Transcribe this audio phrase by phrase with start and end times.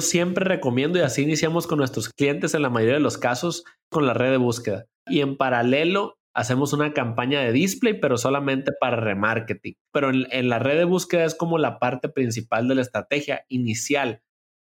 [0.00, 4.06] Siempre recomiendo y así iniciamos con nuestros clientes en la mayoría de los casos con
[4.06, 4.86] la red de búsqueda.
[5.06, 9.74] Y en paralelo hacemos una campaña de display, pero solamente para remarketing.
[9.92, 14.22] Pero en, la red de búsqueda es como la parte principal de la estrategia inicial.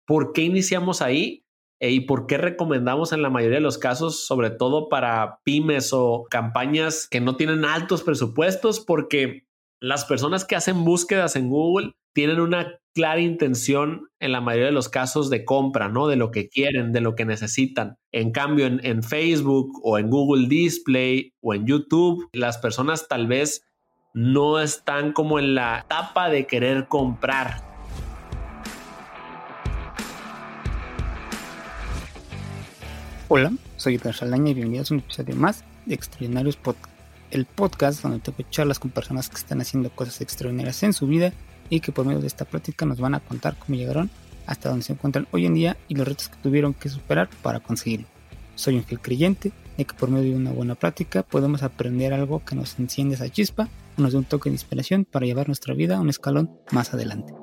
[0.06, 1.44] ¿Por qué iniciamos ahí?
[1.80, 5.92] Eh, ¿Y por qué recomendamos en la mayoría de los casos, sobre todo para pymes
[5.92, 8.80] o campañas que no tienen altos presupuestos?
[8.80, 9.47] Porque
[9.80, 14.72] las personas que hacen búsquedas en Google tienen una clara intención en la mayoría de
[14.72, 16.08] los casos de compra, ¿no?
[16.08, 17.96] De lo que quieren, de lo que necesitan.
[18.10, 23.28] En cambio, en, en Facebook o en Google Display o en YouTube, las personas tal
[23.28, 23.62] vez
[24.14, 27.68] no están como en la etapa de querer comprar,
[33.30, 36.97] Hola, soy Edgar Salaña y bienvenidos a un episodio más de Extraordinarios Podcast,
[37.30, 41.32] el podcast donde tengo charlas con personas que están haciendo cosas extraordinarias en su vida
[41.70, 44.10] y que por medio de esta práctica nos van a contar cómo llegaron
[44.46, 47.60] hasta donde se encuentran hoy en día y los retos que tuvieron que superar para
[47.60, 48.06] conseguirlo.
[48.54, 52.44] Soy un fiel creyente de que por medio de una buena práctica podemos aprender algo
[52.44, 55.74] que nos enciende esa chispa o nos dé un toque de inspiración para llevar nuestra
[55.74, 57.34] vida a un escalón más adelante.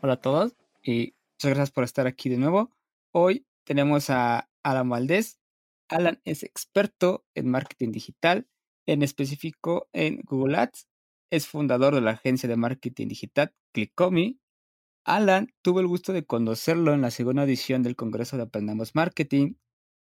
[0.00, 2.70] Hola a todos y muchas gracias por estar aquí de nuevo.
[3.12, 5.38] Hoy tenemos a Alan Valdés.
[5.90, 8.48] Alan es experto en marketing digital,
[8.86, 10.88] en específico en Google Ads.
[11.30, 14.40] Es fundador de la agencia de marketing digital Clickomi.
[15.04, 19.56] Alan tuvo el gusto de conocerlo en la segunda edición del Congreso de Aprendamos Marketing,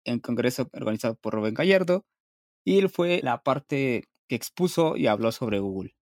[0.04, 2.06] en congreso organizado por Rubén Gallardo,
[2.64, 5.96] y él fue la parte que expuso y habló sobre Google.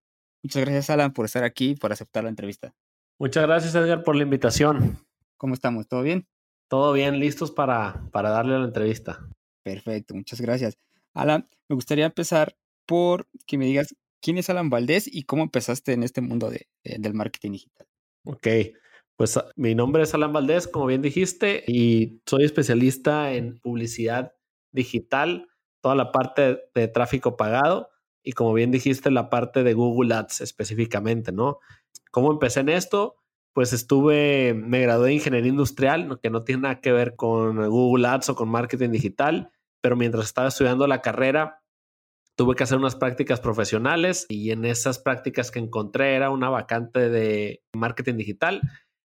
[0.44, 2.76] Muchas gracias, Alan, por estar aquí y por aceptar la entrevista.
[3.20, 4.98] Muchas gracias, Edgar, por la invitación.
[5.38, 5.88] ¿Cómo estamos?
[5.88, 6.28] ¿Todo bien?
[6.74, 9.30] Todo bien, listos para, para darle la entrevista.
[9.62, 10.76] Perfecto, muchas gracias.
[11.14, 12.58] Alan, me gustaría empezar
[12.88, 16.66] por que me digas quién es Alan Valdés y cómo empezaste en este mundo de,
[16.84, 17.86] del marketing digital.
[18.26, 18.48] Ok,
[19.16, 24.34] pues mi nombre es Alan Valdés, como bien dijiste, y soy especialista en publicidad
[24.72, 25.50] digital,
[25.80, 27.90] toda la parte de tráfico pagado
[28.24, 31.60] y como bien dijiste, la parte de Google Ads específicamente, ¿no?
[32.10, 33.18] ¿Cómo empecé en esto?
[33.54, 38.08] Pues estuve, me gradué de ingeniería industrial, que no tiene nada que ver con Google
[38.08, 41.62] Ads o con marketing digital, pero mientras estaba estudiando la carrera,
[42.36, 47.10] tuve que hacer unas prácticas profesionales y en esas prácticas que encontré era una vacante
[47.10, 48.62] de marketing digital.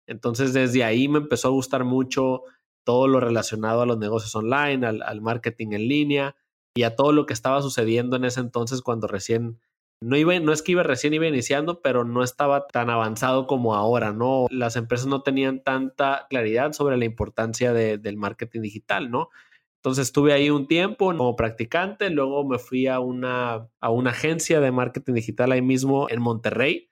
[0.08, 2.42] Entonces desde ahí me empezó a gustar mucho
[2.84, 6.36] todo lo relacionado a los negocios online, al, al marketing en línea
[6.74, 9.60] y a todo lo que estaba sucediendo en ese entonces cuando recién
[10.02, 13.74] no iba, no es que iba recién iba iniciando, pero no estaba tan avanzado como
[13.74, 14.46] ahora, ¿no?
[14.50, 19.30] Las empresas no tenían tanta claridad sobre la importancia del marketing digital, ¿no?
[19.76, 24.60] Entonces estuve ahí un tiempo como practicante, luego me fui a una, a una agencia
[24.60, 26.88] de marketing digital ahí mismo en Monterrey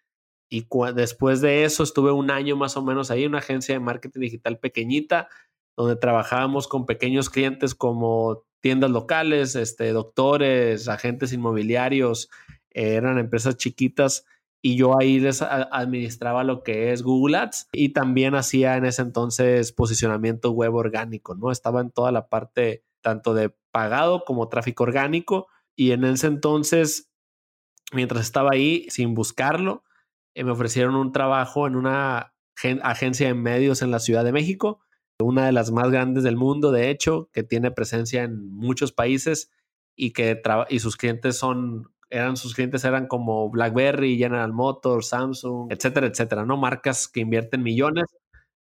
[0.48, 4.20] y después de eso estuve un año más o menos ahí, una agencia de marketing
[4.20, 5.28] digital pequeñita,
[5.76, 12.28] donde trabajábamos con pequeños clientes como tiendas locales, este, doctores, agentes inmobiliarios,
[12.70, 14.24] eran empresas chiquitas
[14.62, 19.02] y yo ahí les administraba lo que es Google Ads y también hacía en ese
[19.02, 21.50] entonces posicionamiento web orgánico, ¿no?
[21.50, 27.10] Estaba en toda la parte tanto de pagado como tráfico orgánico y en ese entonces,
[27.92, 29.82] mientras estaba ahí sin buscarlo,
[30.34, 32.34] eh, me ofrecieron un trabajo en una
[32.82, 34.80] agencia de medios en la Ciudad de México,
[35.22, 39.50] una de las más grandes del mundo, de hecho, que tiene presencia en muchos países
[39.96, 45.72] y que y sus clientes son eran sus clientes eran como BlackBerry, General Motors, Samsung,
[45.72, 46.56] etcétera, etcétera, ¿no?
[46.56, 48.04] Marcas que invierten millones.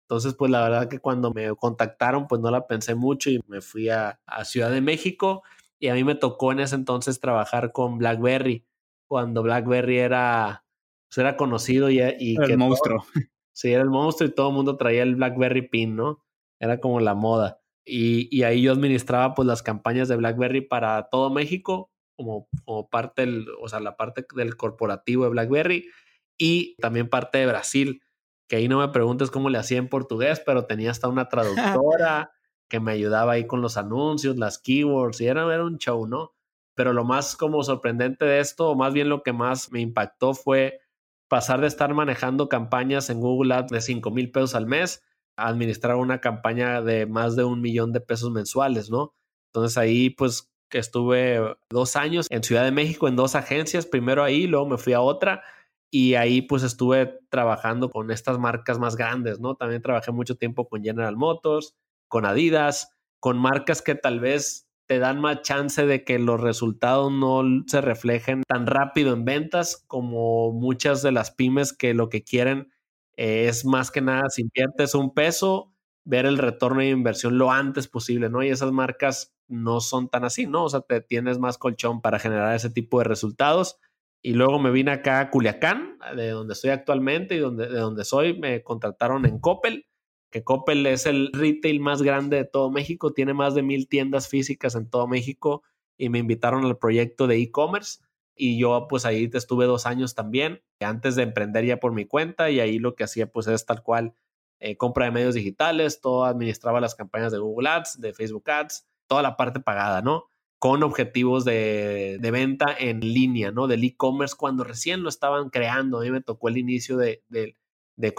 [0.02, 3.60] Entonces, pues la verdad que cuando me contactaron, pues no la pensé mucho y me
[3.60, 5.42] fui a, Ciudad de México
[5.78, 8.66] y a mí me tocó en ese entonces trabajar con BlackBerry,
[9.06, 10.64] cuando BlackBerry era,
[11.08, 13.04] pues, era conocido y, y el monstruo.
[13.52, 16.24] sí, era el monstruo y todo el mundo traía el BlackBerry Pin, ¿no?
[16.60, 17.60] Era como la moda.
[17.84, 22.90] Y, y ahí yo administraba pues las campañas de BlackBerry para todo México como, como
[22.90, 25.88] parte del, o sea, la parte del corporativo de BlackBerry
[26.36, 28.02] y también parte de Brasil,
[28.48, 32.32] que ahí no me preguntes cómo le hacía en portugués, pero tenía hasta una traductora
[32.68, 36.34] que me ayudaba ahí con los anuncios, las keywords, y era, era un show, ¿no?
[36.74, 40.34] Pero lo más como sorprendente de esto, o más bien lo que más me impactó
[40.34, 40.80] fue
[41.28, 45.04] pasar de estar manejando campañas en Google Ads de 5 mil pesos al mes
[45.36, 49.14] a administrar una campaña de más de un millón de pesos mensuales, ¿no?
[49.52, 54.24] Entonces ahí pues que estuve dos años en Ciudad de México en dos agencias, primero
[54.24, 55.42] ahí, luego me fui a otra
[55.90, 59.54] y ahí pues estuve trabajando con estas marcas más grandes, ¿no?
[59.54, 61.74] También trabajé mucho tiempo con General Motors,
[62.08, 67.12] con Adidas, con marcas que tal vez te dan más chance de que los resultados
[67.12, 72.24] no se reflejen tan rápido en ventas como muchas de las pymes que lo que
[72.24, 72.72] quieren
[73.16, 75.74] es más que nada, si inviertes un peso,
[76.08, 78.42] ver el retorno de inversión lo antes posible, ¿no?
[78.42, 80.64] Y esas marcas no son tan así, ¿no?
[80.64, 83.78] O sea, te tienes más colchón para generar ese tipo de resultados.
[84.22, 88.06] Y luego me vine acá a Culiacán, de donde estoy actualmente y donde, de donde
[88.06, 89.86] soy, me contrataron en Coppel,
[90.30, 94.28] que Coppel es el retail más grande de todo México, tiene más de mil tiendas
[94.28, 95.62] físicas en todo México
[95.98, 98.00] y me invitaron al proyecto de e-commerce
[98.34, 102.50] y yo pues ahí estuve dos años también, antes de emprender ya por mi cuenta
[102.50, 104.14] y ahí lo que hacía pues es tal cual
[104.60, 108.86] eh, compra de medios digitales, todo administraba las campañas de Google Ads, de Facebook Ads,
[109.06, 110.24] toda la parte pagada, ¿no?
[110.58, 113.68] Con objetivos de, venta en línea, ¿no?
[113.68, 117.54] Del e-commerce cuando recién lo estaban creando, a mí me tocó el inicio de, de,
[117.96, 118.14] de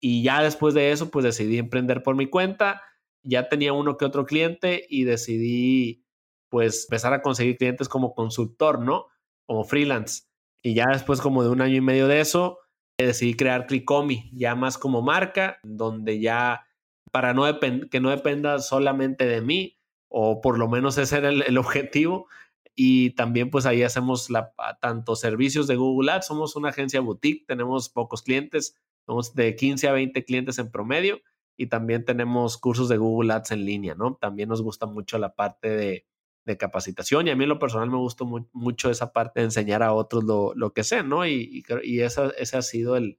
[0.00, 2.82] y ya después de eso pues decidí emprender por mi cuenta,
[3.22, 6.06] ya tenía uno que otro cliente y decidí
[6.48, 9.06] pues empezar a conseguir clientes como consultor, ¿no?
[9.46, 10.24] Como freelance.
[10.62, 12.59] Y ya después como de un año y medio de eso,
[13.06, 16.66] decidí crear Clicomi, ya más como marca, donde ya
[17.12, 17.44] para no
[17.90, 22.26] que no dependa solamente de mí, o por lo menos ese era el, objetivo.
[22.74, 27.46] Y también pues ahí hacemos la, tanto servicios de Google Ads, somos una agencia boutique,
[27.46, 28.76] tenemos pocos clientes,
[29.06, 31.20] somos de 15 a 20 clientes en promedio
[31.56, 34.14] y también tenemos cursos de Google Ads en línea, ¿no?
[34.14, 36.06] También nos gusta mucho la parte de,
[36.46, 39.82] de capacitación y a mí en lo personal me gustó mucho esa parte de enseñar
[39.82, 41.26] a otros lo, lo que sé, ¿no?
[41.26, 43.18] Y, y, esa, ese ha sido el,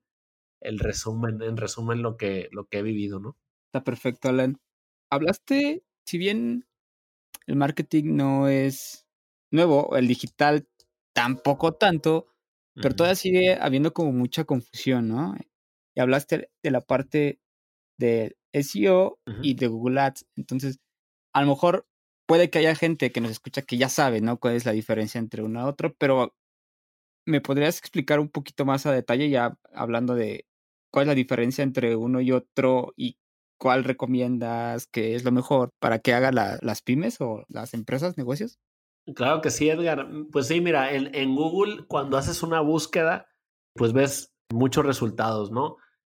[0.59, 3.37] el resumen, en resumen lo que, lo que he vivido, ¿no?
[3.67, 4.59] Está perfecto, Alan.
[5.09, 6.65] Hablaste, si bien
[7.47, 9.05] el marketing no es
[9.51, 10.67] nuevo, el digital
[11.13, 12.27] tampoco tanto,
[12.75, 15.35] pero todavía sigue habiendo como mucha confusión, ¿no?
[15.93, 17.41] Y hablaste de la parte
[17.97, 20.25] de SEO y de Google Ads.
[20.35, 20.79] Entonces,
[21.33, 21.85] a lo mejor
[22.31, 24.39] puede que haya gente que nos escucha que ya sabe, ¿no?
[24.39, 26.33] Cuál es la diferencia entre uno y otro, pero
[27.25, 30.45] ¿me podrías explicar un poquito más a detalle ya hablando de
[30.93, 33.17] cuál es la diferencia entre uno y otro y
[33.59, 38.59] cuál recomiendas que es lo mejor para que haga las pymes o las empresas, negocios?
[39.13, 40.07] Claro que sí, Edgar.
[40.31, 43.27] Pues sí, mira, en Google cuando haces una búsqueda,
[43.75, 45.75] pues ves muchos resultados, ¿no?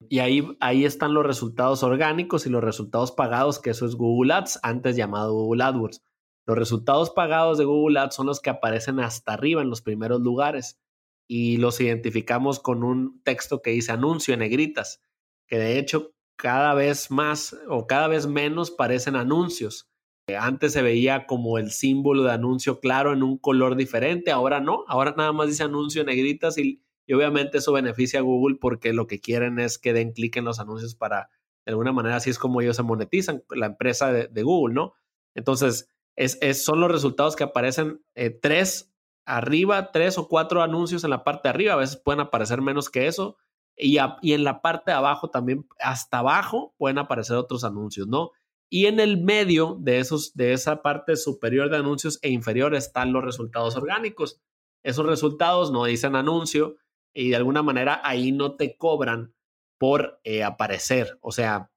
[0.10, 4.34] Y ahí, ahí están los resultados orgánicos y los resultados pagados, que eso es Google
[4.34, 6.04] Ads, antes llamado Google AdWords.
[6.46, 10.22] Los resultados pagados de Google Ads son los que aparecen hasta arriba en los primeros
[10.22, 10.80] lugares
[11.28, 15.02] y los identificamos con un texto que dice anuncio en negritas,
[15.48, 19.90] que de hecho cada vez más o cada vez menos parecen anuncios.
[20.38, 24.84] Antes se veía como el símbolo de anuncio claro en un color diferente, ahora no,
[24.88, 28.94] ahora nada más dice anuncio en negritas y, y obviamente eso beneficia a Google porque
[28.94, 31.30] lo que quieren es que den clic en los anuncios para,
[31.66, 34.94] de alguna manera, así es como ellos se monetizan, la empresa de, Google, ¿no?
[35.36, 38.94] Entonces, es, son los resultados que aparecen eh, tres
[39.26, 42.90] arriba, tres o cuatro anuncios en la parte de arriba, a veces pueden aparecer menos
[42.90, 43.38] que eso,
[43.76, 48.32] y, y en la parte de abajo también, hasta abajo, pueden aparecer otros anuncios, ¿no?
[48.70, 53.14] Y en el medio de, esos, de esa parte superior de anuncios e inferior están
[53.14, 54.42] los resultados orgánicos.
[54.82, 56.78] Esos resultados no dicen anuncio,
[57.14, 59.34] y de alguna manera ahí no te cobran
[59.78, 61.70] por eh, aparecer, o sea,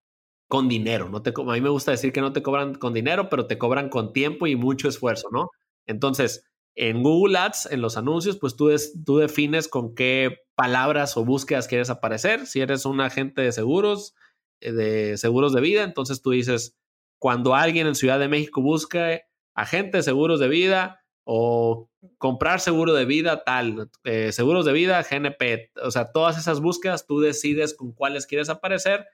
[0.48, 1.08] con dinero.
[1.08, 3.58] No te, a mí me gusta decir que no te cobran con dinero, pero te
[3.58, 5.50] cobran con tiempo y mucho esfuerzo, ¿no?
[5.86, 6.44] Entonces,
[6.74, 8.70] en Google Ads, en los anuncios, pues tú,
[9.04, 12.46] tú defines con qué palabras o búsquedas quieres aparecer.
[12.46, 14.14] Si eres un agente de seguros,
[14.60, 16.76] eh, de seguros de vida, entonces tú dices,
[17.18, 19.22] cuando alguien en Ciudad de México busca
[19.54, 25.02] agente de seguros de vida, o comprar seguro de vida tal, eh, seguros de vida,
[25.02, 29.06] GNP, o sea, todas esas búsquedas, tú decides con cuáles quieres aparecer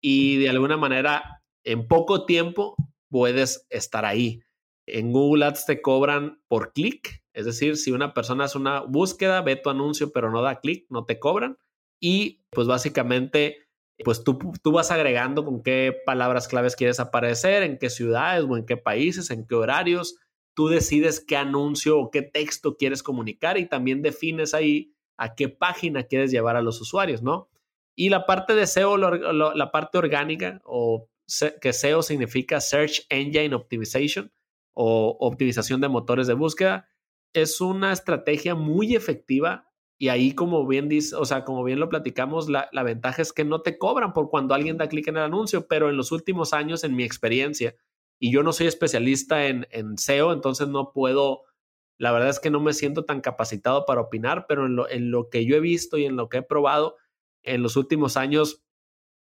[0.00, 2.76] y de alguna manera en poco tiempo
[3.08, 4.42] puedes estar ahí.
[4.86, 9.40] En Google Ads te cobran por clic, es decir, si una persona hace una búsqueda,
[9.42, 11.58] ve tu anuncio pero no da clic, no te cobran
[12.00, 13.64] y pues básicamente
[14.02, 18.56] pues tú, tú vas agregando con qué palabras claves quieres aparecer, en qué ciudades o
[18.56, 20.16] en qué países, en qué horarios,
[20.54, 25.48] tú decides qué anuncio o qué texto quieres comunicar y también defines ahí a qué
[25.48, 27.48] página quieres llevar a los usuarios, ¿no?
[27.96, 31.08] Y la parte de SEO, la parte orgánica, o
[31.60, 34.32] que SEO significa Search Engine Optimization
[34.74, 36.88] o optimización de motores de búsqueda,
[37.32, 41.88] es una estrategia muy efectiva y ahí como bien dice, o sea, como bien lo
[41.88, 45.16] platicamos, la, la ventaja es que no te cobran por cuando alguien da clic en
[45.16, 47.76] el anuncio, pero en los últimos años, en mi experiencia,
[48.18, 51.42] y yo no soy especialista en, en SEO, entonces no puedo,
[51.98, 55.10] la verdad es que no me siento tan capacitado para opinar, pero en lo, en
[55.10, 56.96] lo que yo he visto y en lo que he probado
[57.42, 58.64] en los últimos años,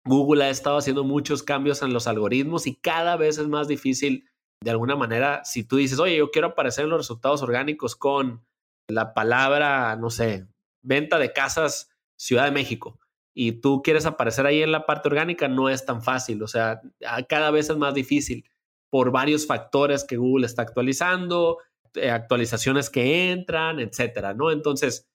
[0.04, 4.28] Google ha estado haciendo muchos cambios en los algoritmos y cada vez es más difícil
[4.62, 8.46] de alguna manera, si tú dices, oye, yo quiero aparecer en los resultados orgánicos con
[8.88, 10.46] la palabra, no sé,
[10.82, 12.98] venta de casas Ciudad de México,
[13.34, 16.42] y tú quieres aparecer ahí en la parte orgánica, no es tan fácil.
[16.42, 16.80] O sea,
[17.28, 18.48] cada vez es más difícil
[18.96, 21.58] por varios factores que Google está actualizando,
[21.92, 24.50] eh, actualizaciones que entran, etcétera, ¿no?
[24.50, 25.06] Entonces,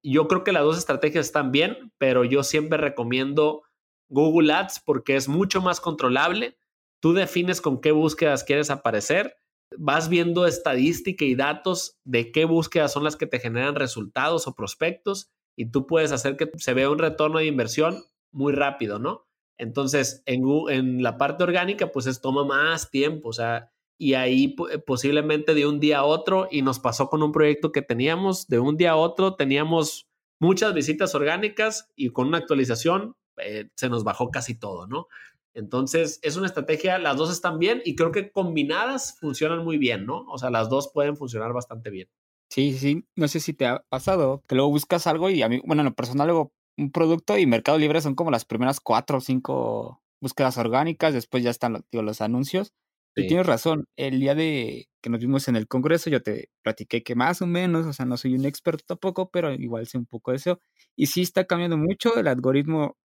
[0.00, 3.64] yo creo que las dos estrategias están bien, pero yo siempre recomiendo
[4.08, 6.56] Google Ads porque es mucho más controlable.
[7.02, 9.34] Tú defines con qué búsquedas quieres aparecer,
[9.76, 14.54] vas viendo estadística y datos de qué búsquedas son las que te generan resultados o
[14.54, 19.25] prospectos y tú puedes hacer que se vea un retorno de inversión muy rápido, ¿no?
[19.58, 24.54] Entonces, en, en la parte orgánica, pues es toma más tiempo, o sea, y ahí
[24.86, 28.58] posiblemente de un día a otro, y nos pasó con un proyecto que teníamos, de
[28.58, 30.06] un día a otro teníamos
[30.38, 35.08] muchas visitas orgánicas y con una actualización eh, se nos bajó casi todo, ¿no?
[35.54, 40.04] Entonces, es una estrategia, las dos están bien y creo que combinadas funcionan muy bien,
[40.04, 40.26] ¿no?
[40.28, 42.08] O sea, las dos pueden funcionar bastante bien.
[42.50, 45.60] Sí, sí, no sé si te ha pasado que luego buscas algo y a mí,
[45.64, 49.18] bueno, en lo personal luego un producto y Mercado Libre son como las primeras cuatro
[49.18, 52.72] o cinco búsquedas orgánicas, después ya están digo, los anuncios.
[53.18, 57.02] Y tienes razón, el día de que nos vimos en el Congreso yo te platiqué
[57.02, 60.04] que más o menos, o sea, no soy un experto tampoco, pero igual sé un
[60.04, 60.60] poco de eso.
[60.96, 62.98] Y sí está cambiando mucho, el algoritmo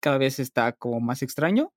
[0.00, 1.70] cada vez está como más extraño.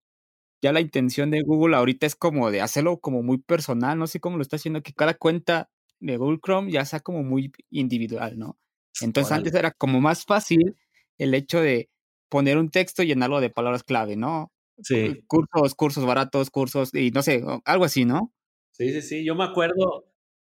[0.61, 4.21] Ya la intención de Google ahorita es como de hacerlo como muy personal, no sé
[4.21, 8.39] cómo lo está haciendo, que cada cuenta de Google Chrome ya sea como muy individual,
[8.39, 8.57] ¿no?
[9.01, 10.77] Entonces antes era como más fácil
[11.23, 11.89] el hecho de
[12.29, 14.51] poner un texto y llenarlo de palabras clave, ¿no?
[14.81, 15.23] Sí.
[15.27, 18.33] Cursos, cursos baratos, cursos y no sé, algo así, ¿no?
[18.71, 19.25] Sí, sí, sí.
[19.25, 20.05] Yo me acuerdo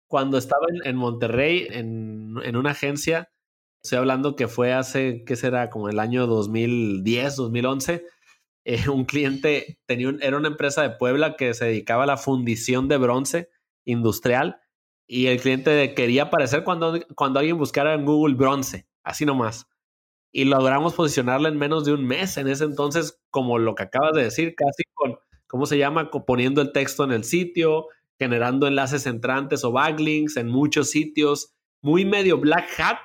[0.07, 3.31] cuando estaba en, Monterrey, en, en, una agencia,
[3.83, 5.69] estoy hablando que fue hace, ¿qué será?
[5.69, 8.05] Como el año 2010, 2011.
[8.63, 12.87] Eh, un cliente tenía era una empresa de Puebla que se dedicaba a la fundición
[12.87, 13.49] de bronce
[13.85, 14.61] industrial
[15.07, 19.67] y el cliente quería aparecer cuando, cuando alguien buscara en Google bronce, así nomás.
[20.31, 22.37] Y logramos posicionarla en menos de un mes.
[22.37, 26.09] En ese entonces, como lo que acabas de decir, casi con, ¿cómo se llama?
[26.09, 32.05] Poniendo el texto en el sitio, generando enlaces entrantes o backlinks en muchos sitios, muy
[32.05, 32.99] medio black hat,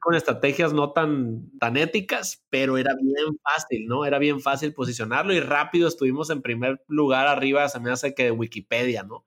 [0.00, 4.06] con estrategias no tan, tan éticas, pero era bien fácil, ¿no?
[4.06, 8.24] Era bien fácil posicionarlo y rápido estuvimos en primer lugar arriba, se me hace que
[8.24, 9.26] de Wikipedia, ¿no?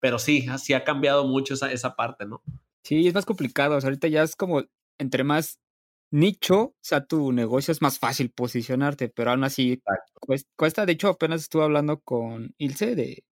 [0.00, 2.42] pero sí, sí ha cambiado mucho esa, esa parte, ¿no?
[2.82, 3.76] Sí, es más complicado.
[3.76, 4.64] O sea, ahorita ya es como
[4.98, 5.60] entre más
[6.10, 9.82] nicho, o sea, tu negocio es más fácil posicionarte, pero aún así
[10.56, 13.24] cuesta, De hecho, apenas estuve hablando con Ilse de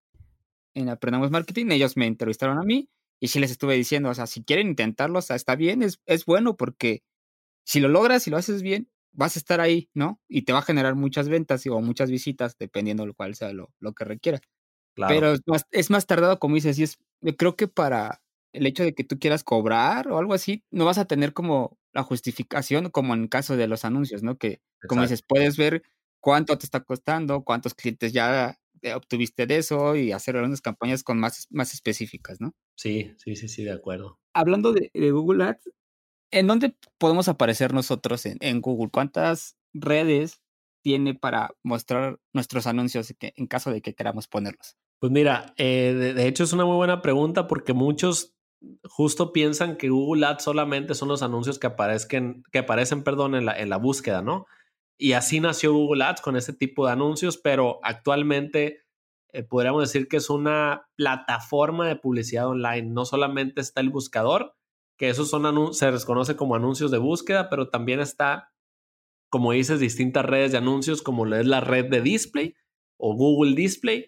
[0.75, 2.91] en Aprendamos Marketing, ellos me entrevistaron a mí
[3.21, 6.01] y sí les estuve diciendo, o sea, si quieren intentarlo, o sea, está bien, es,
[6.07, 7.03] es bueno porque
[7.65, 10.21] si lo logras y lo haces bien, vas a estar ahí, ¿no?
[10.29, 13.53] Y te va a generar muchas ventas o muchas visitas, dependiendo de lo cual sea
[13.53, 14.41] lo, lo que requiera.
[14.95, 16.99] Pero es más, es más tardado, como dices, y es,
[17.37, 18.23] creo que para
[18.57, 21.79] el hecho de que tú quieras cobrar o algo así, no vas a tener como
[21.93, 24.39] la justificación como en caso de los anuncios, ¿no?
[24.39, 25.83] Que, como dices, puedes ver
[26.21, 28.59] cuánto te está costando, cuántos clientes ya
[28.95, 32.55] obtuviste de eso y hacer algunas campañas con más, más específicas, ¿no?
[32.77, 34.19] Sí, sí, sí, sí, de acuerdo.
[34.35, 35.71] Hablando de, Google Ads,
[36.31, 38.91] ¿en dónde podemos aparecer nosotros en, en Google?
[38.93, 40.43] ¿Cuántas redes
[40.83, 44.77] tiene para mostrar nuestros anuncios en caso de que queramos ponerlos?
[44.99, 48.36] Pues mira, eh, de, hecho es una muy buena pregunta porque muchos
[48.85, 53.47] justo piensan que Google Ads solamente son los anuncios que aparezcan, que aparecen, perdón, en
[53.47, 54.47] la, en la búsqueda, ¿no?
[54.99, 58.87] Y así nació Google Ads con ese tipo de anuncios, pero actualmente
[59.33, 62.89] eh, podríamos decir que es una plataforma de publicidad online.
[62.91, 64.55] No solamente está el buscador,
[64.97, 68.53] que esos son se les conoce como anuncios de búsqueda, pero también está,
[69.29, 72.55] como dices, distintas redes de anuncios, como es la red de display
[72.99, 74.07] o Google Display,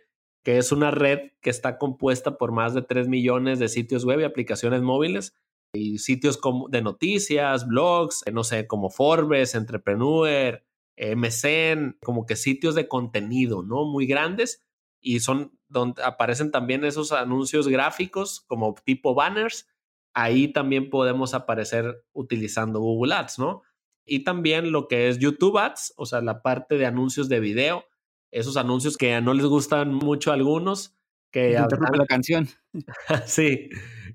[0.49, 4.21] que es una red que está compuesta por más de 3 millones de sitios web
[4.21, 5.35] y aplicaciones móviles
[5.75, 6.40] y sitios
[6.71, 10.64] de noticias, blogs, eh, no sé, como Forbes, Entrepreneur,
[10.97, 13.85] MCN, como que sitios de contenido, ¿no?
[13.85, 14.64] Muy grandes
[15.02, 19.69] y son donde aparecen también esos anuncios gráficos como tipo banners.
[20.14, 23.61] Ahí también podemos aparecer utilizando Google Ads, ¿no?
[24.07, 27.85] Y también lo que es YouTube Ads, o sea, la parte de anuncios de video
[28.30, 30.94] esos anuncios que no les gustan mucho a algunos.
[31.30, 32.49] Que la canción.
[33.26, 33.68] sí,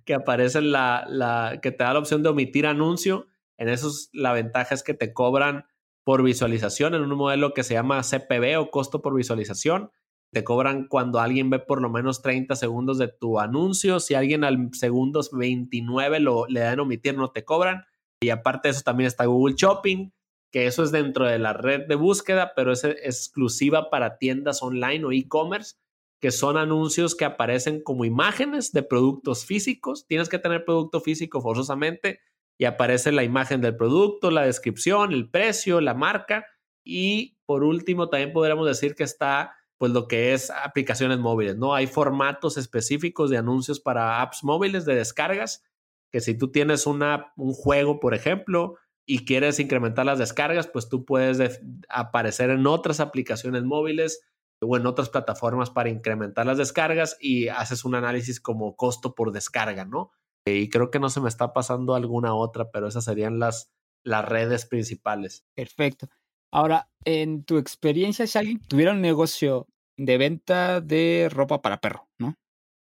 [0.04, 3.28] que aparecen la, la, que te da la opción de omitir anuncio.
[3.58, 5.66] En esos la ventaja es que te cobran
[6.04, 9.92] por visualización en un modelo que se llama CPV o costo por visualización.
[10.32, 14.00] Te cobran cuando alguien ve por lo menos 30 segundos de tu anuncio.
[14.00, 17.86] Si alguien al segundos 29 lo, le dan omitir, no te cobran.
[18.22, 20.12] Y aparte de eso también está Google Shopping,
[20.54, 25.04] que eso es dentro de la red de búsqueda, pero es exclusiva para tiendas online
[25.04, 25.78] o e-commerce,
[26.22, 30.06] que son anuncios que aparecen como imágenes de productos físicos.
[30.06, 32.20] Tienes que tener producto físico forzosamente
[32.60, 36.46] y aparece la imagen del producto, la descripción, el precio, la marca.
[36.84, 41.74] Y por último, también podríamos decir que está pues lo que es aplicaciones móviles, ¿no?
[41.74, 45.64] Hay formatos específicos de anuncios para apps móviles de descargas,
[46.12, 50.90] que si tú tienes una, un juego, por ejemplo, y quieres incrementar las descargas, pues
[50.90, 54.22] tú puedes aparecer en otras aplicaciones móviles
[54.62, 59.32] o en otras plataformas para incrementar las descargas y haces un análisis como costo por
[59.32, 60.12] descarga, ¿no?
[60.46, 63.72] Y creo que no se me está pasando alguna otra, pero esas serían las,
[64.04, 65.46] las redes principales.
[65.56, 66.08] Perfecto.
[66.52, 69.68] Ahora, en tu experiencia, si alguien tuviera un negocio
[69.98, 72.36] de venta de ropa para perro, ¿no?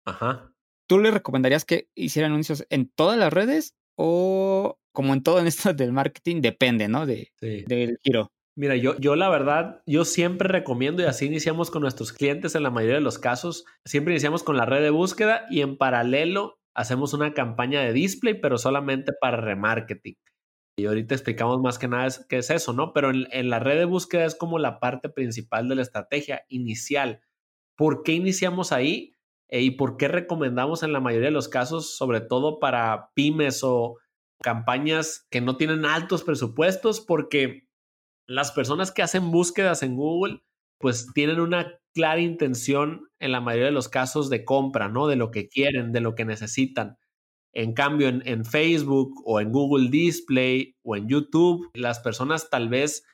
[0.06, 0.52] Ajá.
[0.88, 5.48] ¿Tú le recomendarías que hiciera anuncios en todas las redes o como en todo en
[5.48, 7.06] esto del marketing depende, ¿no?
[7.06, 8.32] De, Del giro.
[8.56, 12.62] Mira, yo, yo la verdad, yo siempre recomiendo y así iniciamos con nuestros clientes en
[12.62, 13.66] la mayoría de los casos.
[13.84, 18.40] Siempre iniciamos con la red de búsqueda y en paralelo hacemos una campaña de display,
[18.40, 20.16] pero solamente para remarketing.
[20.78, 22.94] Y ahorita explicamos más que nada qué es eso, ¿no?
[22.94, 26.46] Pero en, en la red de búsqueda es como la parte principal de la estrategia
[26.48, 27.22] inicial.
[27.76, 29.16] ¿Por qué iniciamos ahí?
[29.50, 33.64] Eh, ¿Y por qué recomendamos en la mayoría de los casos, sobre todo para pymes
[33.64, 33.98] o
[34.44, 37.02] campañas que no tienen altos presupuestos?
[37.02, 37.68] Porque
[38.28, 40.44] las personas que hacen búsquedas en Google,
[40.80, 45.08] pues tienen una clara intención en la mayoría de los casos de compra, ¿no?
[45.08, 46.98] De lo que quieren, de lo que necesitan.
[47.54, 53.06] En cambio, en, Facebook o en Google Display o en YouTube, las personas tal vez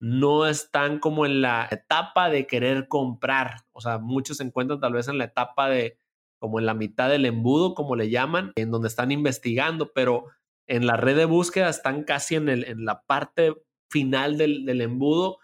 [0.00, 3.64] no están como en la etapa de querer comprar.
[3.72, 5.98] O sea, muchos se encuentran tal vez en la etapa de
[6.40, 10.26] como en la mitad del embudo, como le llaman, en donde están investigando, pero
[10.68, 13.54] en la red de búsqueda están casi en, la parte
[13.90, 15.38] final del, del embudo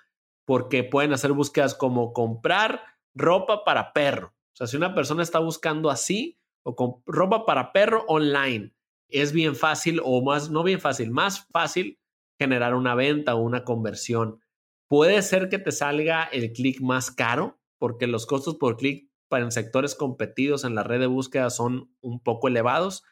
[0.46, 2.82] porque pueden hacer búsquedas como comprar
[3.14, 4.34] ropa para perro.
[4.52, 8.72] O sea, si una persona está buscando así o con ropa para perro online,
[9.08, 11.98] es bien fácil o más, no bien fácil, más fácil
[12.38, 14.40] generar una venta o una conversión.
[14.88, 19.44] Puede ser que te salga el clic más caro porque los costos por clic para
[19.44, 23.02] en sectores competidos en la red de búsqueda son un poco elevados,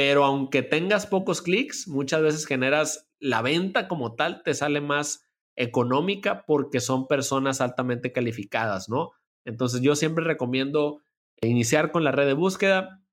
[0.00, 5.28] pero aunque tengas pocos clics, muchas veces generas la venta como tal, te sale más
[5.56, 9.10] económica porque son personas altamente calificadas, ¿no?
[9.44, 11.02] Entonces yo siempre recomiendo
[11.42, 13.04] iniciar con la red de búsqueda,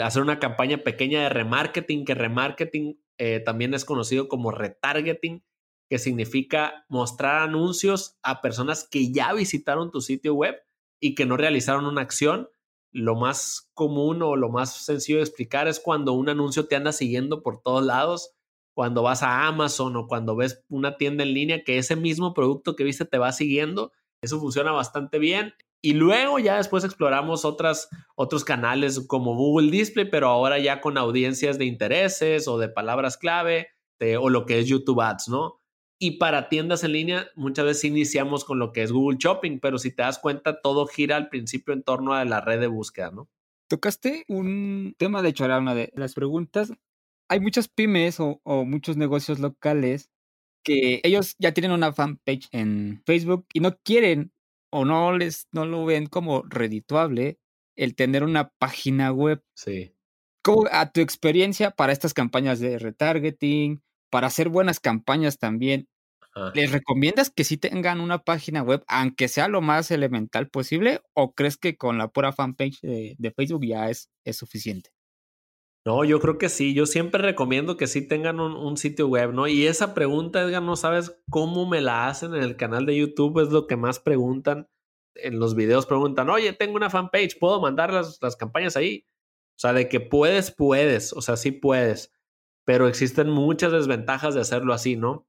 [0.00, 5.42] hacer una campaña pequeña de remarketing, que remarketing eh, también es conocido como retargeting,
[5.90, 10.54] que significa mostrar anuncios a personas que ya visitaron tu sitio web
[11.00, 12.48] y que no realizaron una acción
[12.92, 16.92] lo más común o lo más sencillo de explicar es cuando un anuncio te anda
[16.92, 18.34] siguiendo por todos lados,
[18.74, 22.76] cuando vas a Amazon o cuando ves una tienda en línea que ese mismo producto
[22.76, 23.92] que viste te va siguiendo.
[24.22, 25.54] Eso funciona bastante bien.
[25.80, 30.98] Y luego ya después exploramos otras, otros canales como Google Display, pero ahora ya con
[30.98, 33.68] audiencias de intereses o de palabras clave
[34.20, 35.57] o lo que es YouTube Ads, ¿no?
[36.00, 39.78] Y para tiendas en línea, muchas veces iniciamos con lo que es Google Shopping, pero
[39.78, 43.10] si te das cuenta, todo gira al principio en torno a la red de búsqueda,
[43.10, 43.28] ¿no?
[43.68, 46.72] Tocaste un tema, de hecho, era una de las preguntas.
[47.28, 50.08] Hay muchas pymes o, o muchos negocios locales
[50.64, 54.32] que ellos ya tienen una fanpage en Facebook y no quieren
[54.70, 57.38] o no les no lo ven como redituable
[57.76, 59.42] el tener una página web.
[59.54, 59.94] Sí.
[60.42, 65.88] ¿Cómo a tu experiencia para estas campañas de retargeting, para hacer buenas campañas también,
[66.54, 71.34] ¿les recomiendas que sí tengan una página web, aunque sea lo más elemental posible, o
[71.34, 74.90] crees que con la pura fanpage de, Facebook ya es, es, suficiente?
[75.84, 76.74] No, yo creo que sí.
[76.74, 79.48] Yo siempre recomiendo que sí tengan un, sitio web, ¿no?
[79.48, 83.40] Y esa pregunta, Edgar, no sabes cómo me la hacen en el canal de YouTube,
[83.40, 84.68] es lo que más preguntan.
[85.14, 89.06] En los videos preguntan, oye, tengo una fanpage, ¿puedo mandar las, las campañas ahí?
[89.56, 92.12] O sea, de que puedes, puedes, o sea, sí puedes
[92.68, 95.26] pero existen muchas desventajas de hacerlo así, ¿no?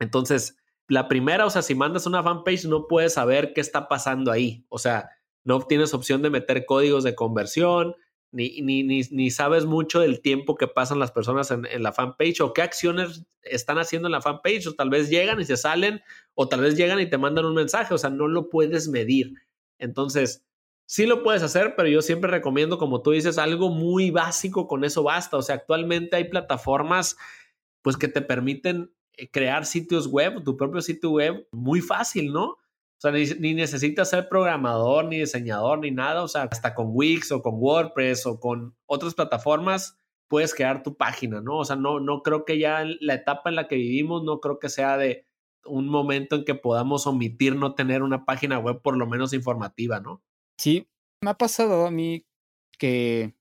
[0.00, 0.56] Entonces,
[0.88, 4.64] la primera, o sea, si mandas una fanpage no puedes saber qué está pasando ahí,
[4.70, 5.10] o sea,
[5.44, 7.94] no tienes opción de meter códigos de conversión,
[8.30, 12.40] ni, ni, ni, sabes mucho del tiempo que pasan las personas en, en, la fanpage
[12.40, 16.00] o qué acciones están haciendo en la fanpage, o tal vez llegan y se salen,
[16.32, 19.34] o tal vez llegan y te mandan un mensaje, o sea, no lo puedes medir.
[19.78, 20.46] Entonces,
[20.86, 24.84] Sí lo puedes hacer, pero yo siempre recomiendo, como tú dices, algo muy básico, con
[24.84, 25.36] eso basta.
[25.36, 27.16] O sea, actualmente hay plataformas
[27.82, 32.44] pues que te permiten eh, crear sitios web, tu propio sitio web, muy fácil, ¿no?
[32.44, 32.58] O
[32.98, 36.22] sea, ni, necesitas ser programador, ni diseñador, ni nada.
[36.22, 40.96] O sea, hasta con Wix o con WordPress o con otras plataformas puedes crear tu
[40.96, 41.58] página, ¿no?
[41.58, 44.58] O sea, no, no creo que ya la etapa en la que vivimos, no creo
[44.58, 45.26] que sea de
[45.66, 50.00] un momento en que podamos omitir no tener una página web por lo menos informativa,
[50.00, 50.22] ¿no?
[50.58, 50.88] Sí,
[51.22, 52.24] Me ha pasado a mí
[52.78, 53.34] que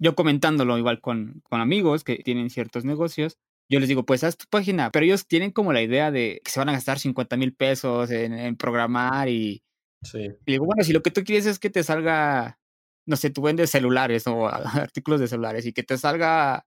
[0.00, 3.38] yo comentándolo igual con, con amigos que tienen ciertos negocios,
[3.70, 6.50] yo les digo, pues haz tu página, pero ellos tienen como la idea de que
[6.50, 9.62] se van a gastar 50 mil pesos en, programar y,
[10.02, 10.26] sí.
[10.44, 12.58] y digo, bueno, si lo que tú quieres es que te salga,
[13.06, 16.66] no sé, tú vendes celulares o artículos de celulares y que te salga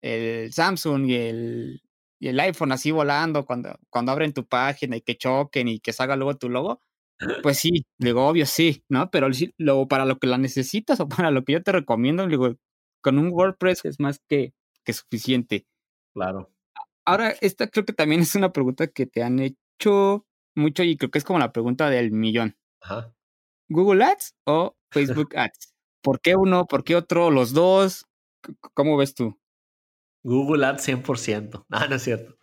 [0.00, 1.82] el Samsung y el,
[2.20, 5.92] y el iPhone así volando cuando, cuando abren tu página y que choquen y que
[5.92, 6.80] salga luego tu logo,
[7.42, 9.10] pues sí, digo, obvio sí, ¿no?
[9.10, 12.54] Pero luego para lo que la necesitas o para lo que yo te recomiendo, digo,
[13.02, 15.66] con un WordPress es más que, que suficiente.
[16.14, 16.50] Claro.
[17.06, 21.10] Ahora, esta creo que también es una pregunta que te han hecho mucho y creo
[21.10, 22.56] que es como la pregunta del millón.
[22.80, 23.14] Ajá.
[23.68, 25.74] ¿Google Ads o Facebook Ads?
[26.02, 26.66] ¿Por qué uno?
[26.66, 27.30] ¿Por qué otro?
[27.30, 28.06] ¿Los dos?
[28.74, 29.38] ¿Cómo ves tú?
[30.22, 31.66] Google Ads 100%.
[31.70, 32.38] Ah, no es cierto.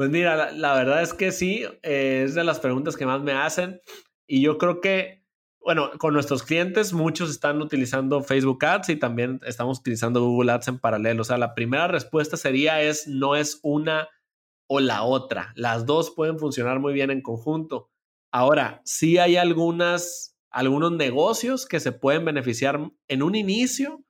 [0.00, 3.32] Pues mira, la, verdad es que sí, eh, es de las preguntas que más me
[3.32, 3.82] hacen
[4.26, 5.26] y yo creo que,
[5.60, 10.68] bueno, con nuestros clientes muchos están utilizando Facebook Ads y también estamos utilizando Google Ads
[10.68, 11.20] en paralelo.
[11.20, 14.08] O sea, la primera respuesta sería es no es una
[14.66, 15.52] o la otra.
[15.54, 17.90] Las dos pueden funcionar muy bien en conjunto.
[18.32, 24.02] Ahora, sí hay algunas, algunos negocios que se pueden beneficiar en un inicio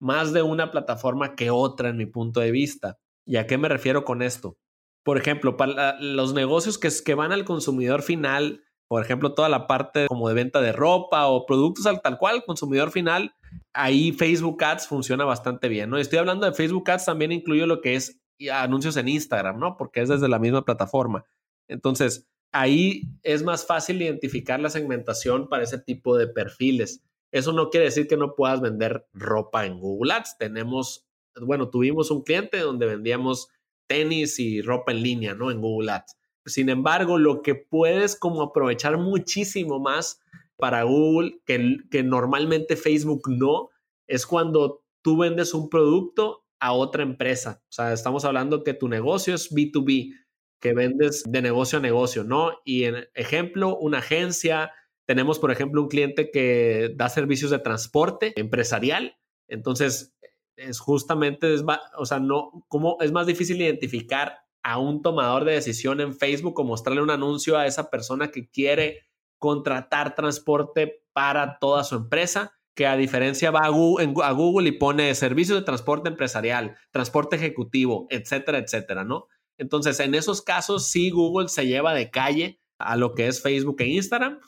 [0.00, 2.98] más de una plataforma que otra en mi punto de vista.
[3.24, 4.58] ¿Y a qué me refiero con esto?
[5.06, 9.68] Por ejemplo, para los negocios que, que van al consumidor final, por ejemplo, toda la
[9.68, 13.32] parte como de venta de ropa o productos al tal cual, consumidor final,
[13.72, 15.98] ahí Facebook Ads funciona bastante bien, ¿no?
[15.98, 18.20] Estoy hablando de Facebook Ads, también incluyo lo que es
[18.52, 19.76] anuncios en Instagram, ¿no?
[19.76, 21.24] Porque es desde la misma plataforma.
[21.68, 27.04] Entonces, ahí es más fácil identificar la segmentación para ese tipo de perfiles.
[27.30, 30.36] Eso no quiere decir que no puedas vender ropa en Google Ads.
[30.36, 31.06] Tenemos,
[31.40, 33.50] bueno, tuvimos un cliente donde vendíamos
[33.86, 35.50] tenis y ropa en línea, ¿no?
[35.50, 36.16] En Google Ads.
[36.46, 40.20] Sin embargo, lo que puedes como aprovechar muchísimo más
[40.56, 43.70] para Google, que, que normalmente Facebook no,
[44.06, 47.62] es cuando tú vendes un producto a otra empresa.
[47.64, 50.14] O sea, estamos hablando que tu negocio es B2B,
[50.60, 52.52] que vendes de negocio a negocio, ¿no?
[52.64, 54.72] Y en ejemplo, una agencia,
[55.06, 59.16] tenemos, por ejemplo, un cliente que da servicios de transporte empresarial.
[59.48, 60.15] Entonces,
[60.56, 61.62] es justamente, es,
[61.98, 66.58] o sea, no, como es más difícil identificar a un tomador de decisión en Facebook
[66.58, 69.06] o mostrarle un anuncio a esa persona que quiere
[69.38, 74.72] contratar transporte para toda su empresa, que a diferencia va a Google, a Google y
[74.72, 79.28] pone servicios de transporte empresarial, transporte ejecutivo, etcétera, etcétera, ¿no?
[79.58, 83.76] Entonces, en esos casos, sí, Google se lleva de calle a lo que es Facebook
[83.80, 84.40] e Instagram.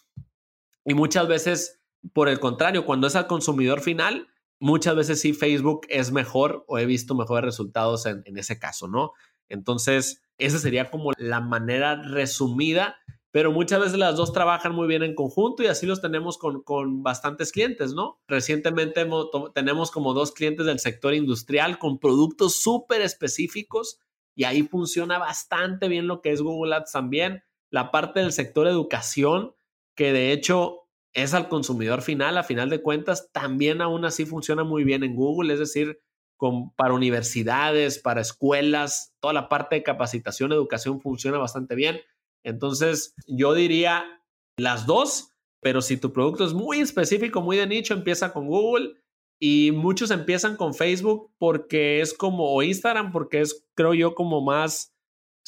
[0.85, 1.81] Y muchas veces,
[2.13, 4.29] por el contrario, cuando es al consumidor final,
[4.61, 9.13] muchas veces sí Facebook es mejor o he visto mejores resultados en, ese caso, ¿no?
[9.49, 12.97] Entonces, esa sería como la manera resumida,
[13.31, 16.63] pero muchas veces las dos trabajan muy bien en conjunto y así los tenemos con,
[16.63, 18.21] con bastantes clientes, ¿no?
[18.27, 19.07] Recientemente
[19.55, 24.01] tenemos como dos clientes del sector industrial con productos súper específicos
[24.35, 27.43] y ahí funciona bastante bien lo que es Google Ads también.
[27.71, 29.55] La parte del sector educación,
[29.95, 34.65] que de hecho es al consumidor final, a final de cuentas, también aún así funciona
[34.65, 36.01] muy bien en Google, es decir,
[36.37, 42.01] con, para universidades, para escuelas, toda la parte de capacitación, educación funciona bastante bien.
[42.45, 44.05] Entonces, yo diría
[44.57, 48.95] las dos, pero si tu producto es muy específico, muy de nicho, empieza con Google
[49.41, 54.41] y muchos empiezan con Facebook porque es como, o Instagram, porque es, creo yo, como
[54.41, 54.95] más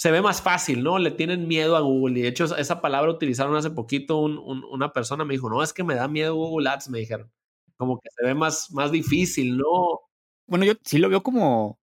[0.00, 0.98] se ve más fácil, ¿no?
[0.98, 2.18] Le tienen miedo a Google.
[2.18, 5.84] Y de hecho, esa palabra utilizaron hace poquito una persona, me dijo, no, es que
[5.84, 7.30] me da miedo Google Ads, me dijeron.
[7.76, 10.00] Como que se ve más, más difícil, ¿no?
[10.46, 11.78] Bueno, yo sí lo veo como,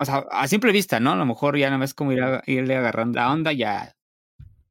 [0.00, 1.12] o sea, a simple vista, ¿no?
[1.12, 3.96] A lo mejor ya no es como ir a, irle agarrando la onda ya.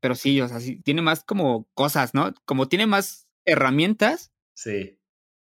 [0.01, 2.33] Pero sí, o sea, sí, tiene más como cosas, ¿no?
[2.43, 4.33] Como tiene más herramientas.
[4.55, 4.98] Sí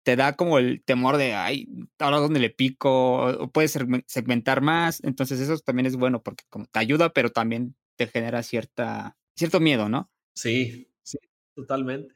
[0.02, 5.02] te da como el temor de, ay, ahora dónde le pico, o puedes segmentar más,
[5.04, 9.60] entonces eso también es bueno porque como te ayuda, pero también te genera cierta, cierto
[9.60, 10.10] miedo, ¿no?
[10.34, 11.18] Sí, sí,
[11.54, 12.14] totalmente.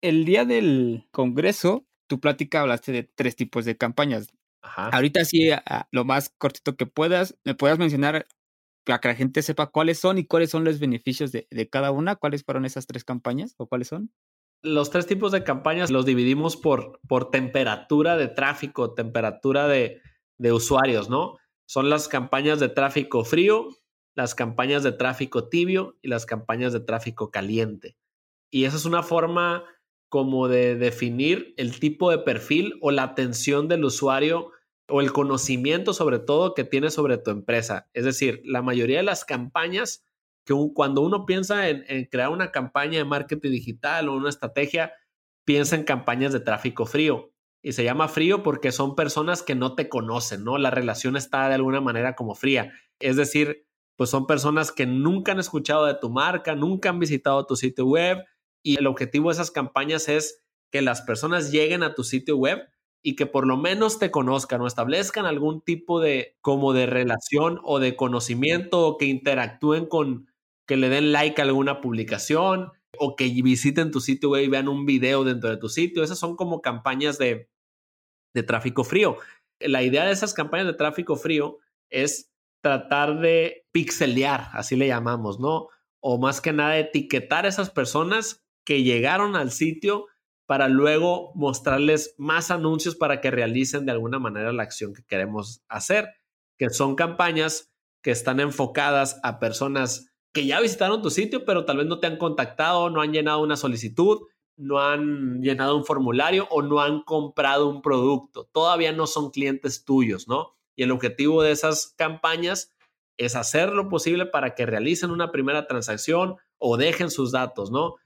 [0.00, 4.28] El día del Congreso, tu plática hablaste de tres tipos de campañas.
[4.62, 4.88] Ajá.
[4.88, 5.50] Ahorita sí,
[5.90, 8.26] lo más cortito que puedas, me puedas mencionar
[8.84, 11.90] para que la gente sepa cuáles son y cuáles son los beneficios de, de cada
[11.90, 14.10] una, cuáles fueron esas tres campañas o cuáles son
[14.62, 20.00] los tres tipos de campañas los dividimos por, por temperatura de tráfico, temperatura de,
[20.38, 21.36] de usuarios, ¿no?
[21.66, 23.68] Son las campañas de tráfico frío,
[24.14, 27.96] las campañas de tráfico tibio y las campañas de tráfico caliente.
[28.50, 29.64] Y esa es una forma
[30.08, 34.50] como de definir el tipo de perfil o la atención del usuario
[34.88, 37.88] o el conocimiento sobre todo que tiene sobre tu empresa.
[37.94, 40.04] Es decir, la mayoría de las campañas
[40.74, 44.92] cuando uno piensa en, crear una campaña de marketing digital o una estrategia,
[45.44, 47.32] piensa en campañas de tráfico frío.
[47.62, 50.56] Y se llama frío porque son personas que no te conocen, ¿no?
[50.56, 52.72] La relación está de alguna manera como fría.
[52.98, 57.44] Es decir, pues son personas que nunca han escuchado de tu marca, nunca han visitado
[57.46, 58.24] tu sitio web
[58.62, 62.60] y el objetivo de esas campañas es que las personas lleguen a tu sitio web
[63.02, 67.60] y que por lo menos te conozcan o establezcan algún tipo de como de relación
[67.62, 70.29] o de conocimiento o que interactúen con
[70.70, 74.68] que le den like a alguna publicación o que visiten tu sitio web y vean
[74.68, 76.04] un video dentro de tu sitio.
[76.04, 77.50] Esas son como campañas de,
[78.32, 79.16] de tráfico frío.
[79.58, 81.58] La idea de esas campañas de tráfico frío
[81.90, 82.30] es
[82.62, 85.66] tratar de pixelear, así le llamamos, ¿no?
[85.98, 90.06] O más que nada etiquetar a esas personas que llegaron al sitio
[90.46, 95.64] para luego mostrarles más anuncios para que realicen de alguna manera la acción que queremos
[95.68, 96.10] hacer,
[96.56, 97.72] que son campañas
[98.04, 102.06] que están enfocadas a personas que ya visitaron tu sitio, pero tal vez no te
[102.06, 104.22] han contactado, no han llenado una solicitud,
[104.56, 108.48] no han llenado un formulario o no han comprado un producto.
[108.52, 110.54] Todavía no son clientes tuyos, ¿no?
[110.76, 112.72] Y el objetivo de esas campañas
[113.16, 117.96] es hacer lo posible para que realicen una primera transacción o dejen sus datos, ¿no?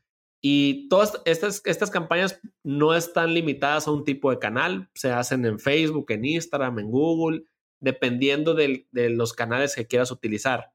[0.40, 5.44] Y todas estas, estas campañas no están limitadas a un tipo de canal, se hacen
[5.46, 7.44] en Facebook, en Instagram, en Google,
[7.80, 10.73] dependiendo de, de los canales que quieras utilizar.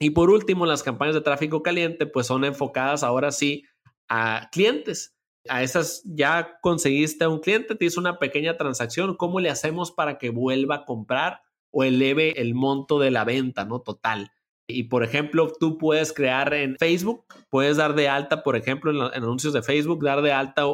[0.00, 3.64] Y por último, las campañas de tráfico caliente, pues son enfocadas ahora sí
[4.08, 5.14] a clientes
[5.48, 9.92] a esas ya conseguiste a un cliente, te hizo una pequeña transacción, ¿cómo le hacemos
[9.92, 13.80] para que vuelva a comprar o eleve el monto de la venta, ¿no?
[13.80, 14.30] Total.
[14.66, 19.12] Y por ejemplo, tú puedes crear en Facebook, puedes dar de alta, por ejemplo, en,
[19.14, 20.64] en anuncios de Facebook, dar de alta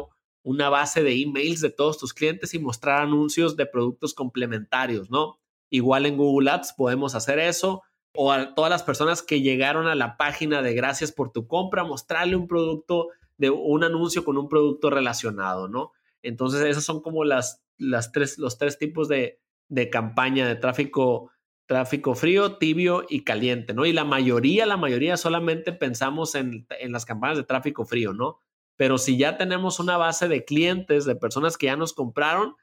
[0.43, 5.41] una base de emails de todos tus clientes y mostrar anuncios de productos complementarios, ¿no?
[5.71, 7.83] Igual en Google Ads podemos hacer eso
[8.15, 11.85] o a todas las personas que llegaron a la página de gracias por tu compra,
[11.85, 15.93] mostrarle un producto de un anuncio con un producto relacionado, ¿no?
[16.23, 21.31] Entonces, esos son como las, las tres, los tres tipos de, de campaña de tráfico,
[21.67, 23.87] tráfico frío, tibio y caliente, ¿no?
[23.87, 28.41] Y la mayoría, la mayoría solamente pensamos en, en las campañas de tráfico frío, ¿no?
[28.77, 32.57] Pero si ya tenemos una base de clientes, de personas que ya nos compraron,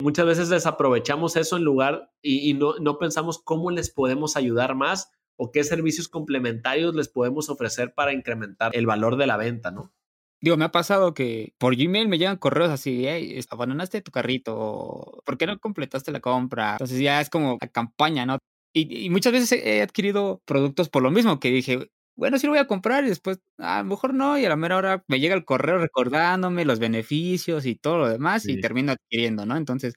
[0.00, 5.10] muchas veces desaprovechamos eso en lugar y, no, no pensamos cómo les podemos ayudar más
[5.36, 9.92] o qué servicios complementarios les podemos ofrecer para incrementar el valor de la venta, ¿no?
[10.40, 15.22] Digo, me ha pasado que por Gmail me llegan correos así, hey, abandonaste tu carrito,
[15.24, 16.72] ¿por qué no completaste la compra?
[16.72, 18.38] Entonces ya es como la campaña, ¿no?
[18.72, 22.58] Y, muchas veces he adquirido productos por lo mismo, que dije, bueno, sí lo voy
[22.58, 25.36] a comprar y después, a lo mejor no, y a la mera hora me llega
[25.36, 29.56] el correo recordándome los beneficios y todo lo demás y termino adquiriendo, ¿no?
[29.56, 29.94] Entonces,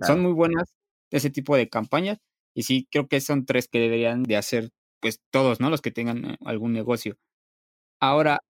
[0.00, 0.74] son muy buenas
[1.12, 2.18] ese tipo de campañas
[2.54, 5.70] y sí, creo que son tres que deberían de hacer, pues todos, ¿no?
[5.70, 7.16] Los que tengan eh, algún negocio.
[8.00, 8.40] Ahora,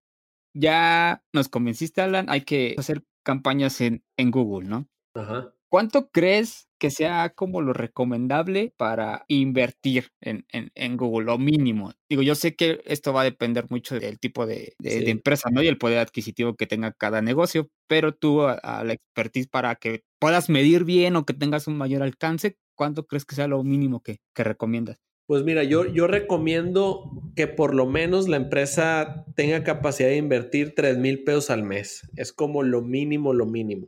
[0.54, 4.88] ya nos convenciste, Alan, hay que hacer campañas en, en Google, ¿no?
[5.14, 5.52] Ajá.
[5.68, 11.93] ¿Cuánto crees que sea como lo recomendable para invertir en, en, en, Google, lo mínimo?
[12.09, 15.62] Digo, yo sé que esto va a depender mucho del tipo de, de, empresa, ¿no?
[15.62, 20.03] Y el poder adquisitivo que tenga cada negocio, pero tú a, la expertise para que
[20.19, 24.03] puedas medir bien o que tengas un mayor alcance, ¿cuánto crees que sea lo mínimo
[24.03, 24.99] que, que recomiendas?
[25.27, 30.75] Pues mira, yo, yo recomiendo que por lo menos la empresa tenga capacidad de invertir
[30.75, 32.11] 3 mil pesos al mes.
[32.16, 33.87] Es como lo mínimo, lo mínimo.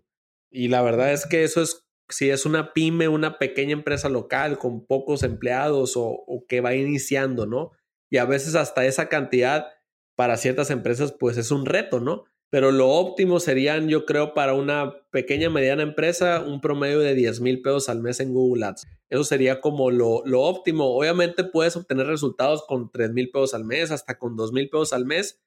[0.53, 4.59] Y la verdad es que eso es, si es una pyme, una pequeña empresa local
[4.59, 7.73] con pocos empleados o, o que va iniciando, ¿no?
[8.11, 9.69] Y a veces hasta esa cantidad
[10.17, 12.25] para ciertas empresas pues es un reto, ¿no?
[12.53, 17.41] pero lo óptimo serían, yo creo, para una pequeña, mediana empresa, un promedio de 10
[17.41, 18.87] mil pesos al mes en Google Ads.
[19.09, 20.95] Eso sería como lo, lo óptimo.
[20.95, 24.93] Obviamente puedes obtener resultados con 3 mil pesos al mes, hasta con 2 mil pesos
[24.93, 25.41] al mes,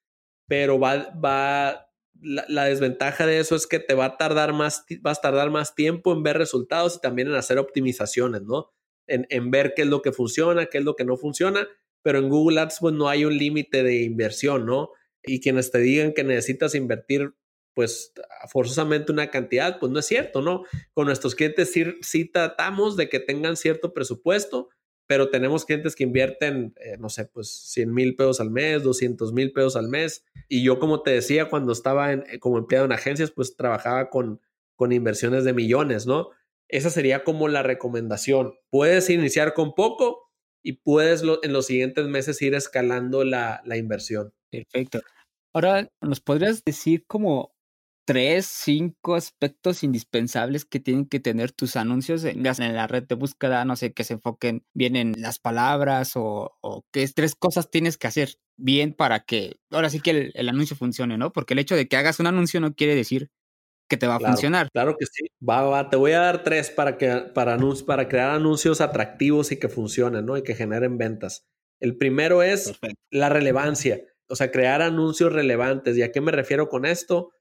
[0.47, 1.91] pero va, va,
[2.21, 5.75] la, desventaja de eso es que te va a tardar más, vas a tardar más
[5.75, 8.71] tiempo en ver resultados y también en hacer optimizaciones, ¿no?
[9.07, 11.67] En, en ver qué es lo que funciona, qué es lo que no funciona,
[12.01, 14.91] pero en Google Ads pues no hay un límite de inversión, ¿no?
[15.25, 17.33] y quienes te digan que necesitas invertir
[17.73, 18.13] pues
[18.47, 20.63] forzosamente una cantidad, pues no es cierto, ¿no?
[20.93, 24.69] Con nuestros clientes sí, tratamos de que tengan cierto presupuesto,
[25.07, 29.33] pero tenemos clientes que invierten, eh, no sé, pues 100 mil pesos al mes, 200
[29.33, 30.25] mil pesos al mes.
[30.49, 34.41] Y yo, como te decía, cuando estaba eh, como empleado en agencias, pues trabajaba con,
[34.75, 36.29] con inversiones de millones, ¿no?
[36.67, 38.55] Esa sería como la recomendación.
[38.69, 40.31] Puedes iniciar con poco
[40.63, 44.33] y puedes en los siguientes meses ir escalando la, la inversión.
[44.51, 45.01] Perfecto.
[45.53, 47.54] Ahora, ¿nos podrías decir como
[48.05, 53.65] tres, cinco aspectos indispensables que tienen que tener tus anuncios en, la red de búsqueda?
[53.65, 57.97] No sé, que se enfoquen bien en las palabras o, o qué tres cosas tienes
[57.97, 61.33] que hacer bien para que ahora sí que el, el, anuncio funcione, ¿no?
[61.33, 63.29] Porque el hecho de que hagas un anuncio no quiere decir
[63.87, 64.69] que te va a funcionar.
[64.71, 65.25] Claro que sí.
[65.47, 69.59] Va, va, te voy a dar tres para, que, para, para crear anuncios atractivos y
[69.59, 70.37] que funcionen, ¿no?
[70.37, 71.45] Y que generen ventas.
[71.79, 72.73] El primero es
[73.11, 75.97] la relevancia, o sea, crear anuncios relevantes.
[75.97, 77.31] ¿Y a qué me refiero con esto?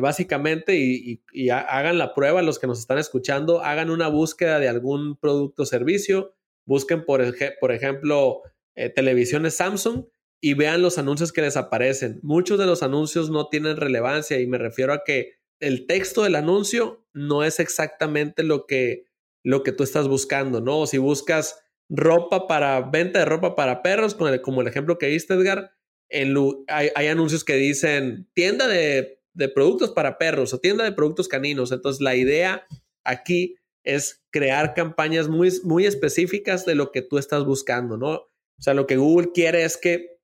[0.00, 5.16] Básicamente, y, hagan la prueba los que nos están escuchando, hagan una búsqueda de algún
[5.16, 7.22] producto o servicio, busquen, por,
[7.60, 8.42] por ejemplo,
[8.74, 10.04] eh, televisiones Samsung
[10.40, 12.20] y vean los anuncios que les aparecen.
[12.22, 16.36] Muchos de los anuncios no tienen relevancia y me refiero a que el texto del
[16.36, 19.06] anuncio no es exactamente lo que,
[19.42, 20.80] lo que tú estás buscando, ¿no?
[20.80, 25.34] O si buscas ropa para venta de ropa para perros, como el, ejemplo que diste,
[25.34, 25.72] Edgar,
[26.08, 26.36] en,
[26.68, 31.28] hay, hay, anuncios que dicen tienda de, de productos para perros o tienda de productos
[31.28, 31.70] caninos.
[31.70, 32.66] Entonces, la idea
[33.04, 38.14] aquí es crear campañas muy, muy específicas de lo que tú estás buscando, ¿no?
[38.14, 40.18] O sea, lo que Google quiere es que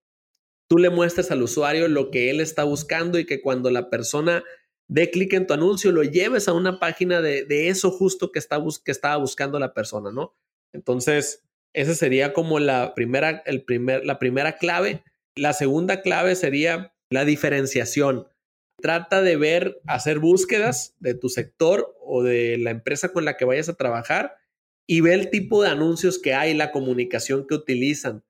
[0.68, 4.42] tú le muestres al usuario lo que él está buscando y que cuando la persona
[4.88, 8.60] dé clic en tu anuncio, lo lleves a una página de, eso justo que, está
[8.84, 10.34] que estaba buscando la persona, ¿no?
[10.72, 15.04] Entonces, esa sería como la primera, el primer, la primera clave.
[15.36, 18.26] La segunda clave sería la diferenciación.
[18.84, 23.46] Trata de ver, hacer búsquedas de tu sector o de la empresa con la que
[23.46, 24.36] vayas a trabajar
[24.86, 28.24] y ve el tipo de anuncios que hay, la comunicación que utilizan.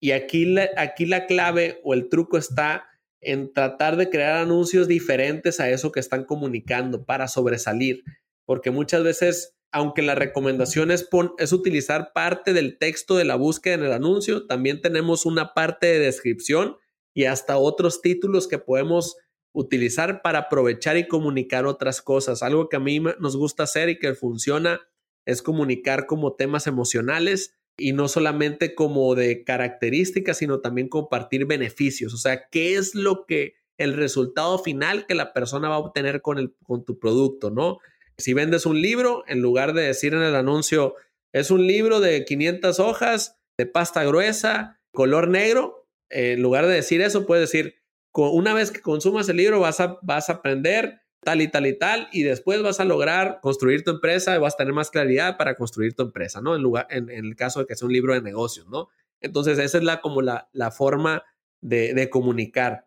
[0.00, 2.84] Y aquí aquí la clave o el truco está
[3.22, 8.04] en tratar de crear anuncios diferentes a eso que están comunicando para sobresalir,
[8.44, 13.72] porque muchas veces, aunque la recomendación es, es utilizar parte del texto de la búsqueda
[13.76, 16.76] en el anuncio, también tenemos una parte de descripción
[17.14, 19.16] y hasta otros títulos que podemos
[19.54, 22.42] utilizar para aprovechar y comunicar otras cosas.
[22.42, 24.80] Algo que a mí nos gusta hacer y que funciona
[25.24, 32.12] es comunicar como temas emocionales y no solamente como de características, sino también compartir beneficios.
[32.12, 36.20] O sea, ¿qué es lo que el resultado final que la persona va a obtener
[36.20, 37.78] con, el, con tu producto, ¿no?
[38.18, 40.94] Si vendes un libro, en lugar de decir en el anuncio,
[41.32, 47.00] es un libro de 500 hojas, de pasta gruesa, color negro, en lugar de decir
[47.00, 47.74] eso, puedes decir,
[48.16, 51.76] una vez que consumas el libro vas a, vas a aprender tal y tal y
[51.76, 55.36] tal, y después vas a lograr construir tu empresa y vas a tener más claridad
[55.36, 56.54] para construir tu empresa, ¿no?
[56.54, 58.88] En, lugar, en, el caso de que sea un libro de negocios, ¿no?
[59.20, 61.24] Entonces, esa es la, como la, la forma
[61.62, 62.86] de, de comunicar.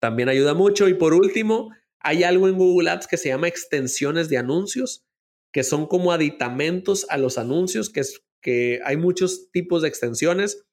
[0.00, 0.86] También ayuda mucho.
[0.86, 5.06] Y por último, hay algo en Google Ads que se llama extensiones de anuncios,
[5.50, 10.65] que son como aditamentos a los anuncios, que, es, que hay muchos tipos de extensiones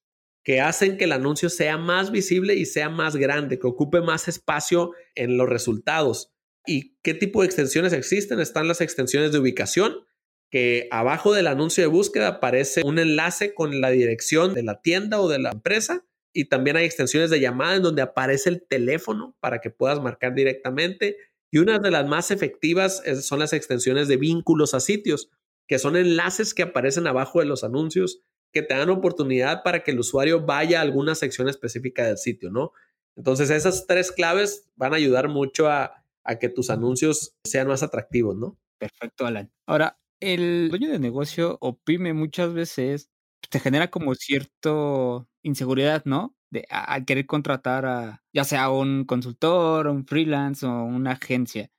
[0.43, 4.27] que hacen que el anuncio sea más visible y sea más grande, que ocupe más
[4.27, 6.34] espacio en los resultados.
[6.65, 8.39] ¿Y qué tipo de extensiones existen?
[8.39, 10.06] Están las extensiones de ubicación,
[10.49, 15.19] que abajo del anuncio de búsqueda aparece un enlace con la dirección de la tienda
[15.19, 16.06] o de la empresa.
[16.32, 20.36] Y también hay extensiones de llamada en donde aparece el teléfono para que puedas marcar
[20.36, 21.17] directamente.
[21.51, 25.29] Y una de las más efectivas son las extensiones de vínculos a sitios,
[25.67, 28.21] que son enlaces que aparecen abajo de los anuncios
[28.53, 32.51] que te dan oportunidad para que el usuario vaya a alguna sección específica del sitio,
[32.51, 32.71] ¿no?
[33.17, 37.83] Entonces esas tres claves van a ayudar mucho a, a que tus anuncios sean más
[37.83, 38.57] atractivos, ¿no?
[38.79, 39.51] Perfecto, Alan.
[39.67, 43.09] Ahora, el dueño de negocio oprime muchas veces,
[43.49, 46.35] te genera como cierto inseguridad, ¿no?
[46.51, 51.71] De, al querer contratar a ya sea un consultor, un freelance o una agencia.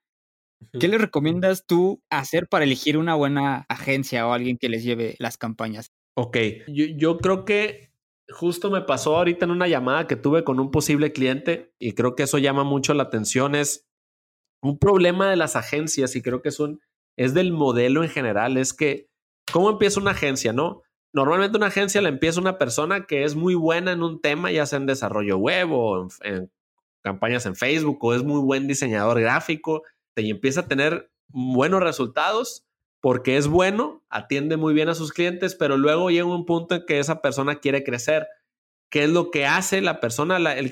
[0.81, 5.15] ¿Qué le recomiendas tú hacer para elegir una buena agencia o alguien que les lleve
[5.19, 5.93] las campañas?
[6.17, 6.37] Ok,
[6.69, 7.93] yo, yo creo que
[8.29, 12.15] justo me pasó ahorita en una llamada que tuve con un posible cliente y creo
[12.15, 13.87] que eso llama mucho la atención es
[14.63, 16.81] un problema de las agencias y creo que es un
[17.17, 19.09] es del modelo en general, es que
[19.53, 20.83] cómo empieza una agencia, ¿no?
[21.13, 24.67] Normalmente una agencia la empieza una persona que es muy buena en un tema, ya
[24.67, 26.51] sea en desarrollo web o en,
[27.03, 29.83] campañas en Facebook o es muy buen diseñador gráfico
[30.17, 32.67] y empieza a tener buenos resultados
[33.05, 36.87] porque es bueno, atiende muy bien a sus clientes, pero luego llega un punto en
[36.87, 38.27] que esa persona quiere crecer
[38.89, 40.71] qué es lo que hace la persona, la, el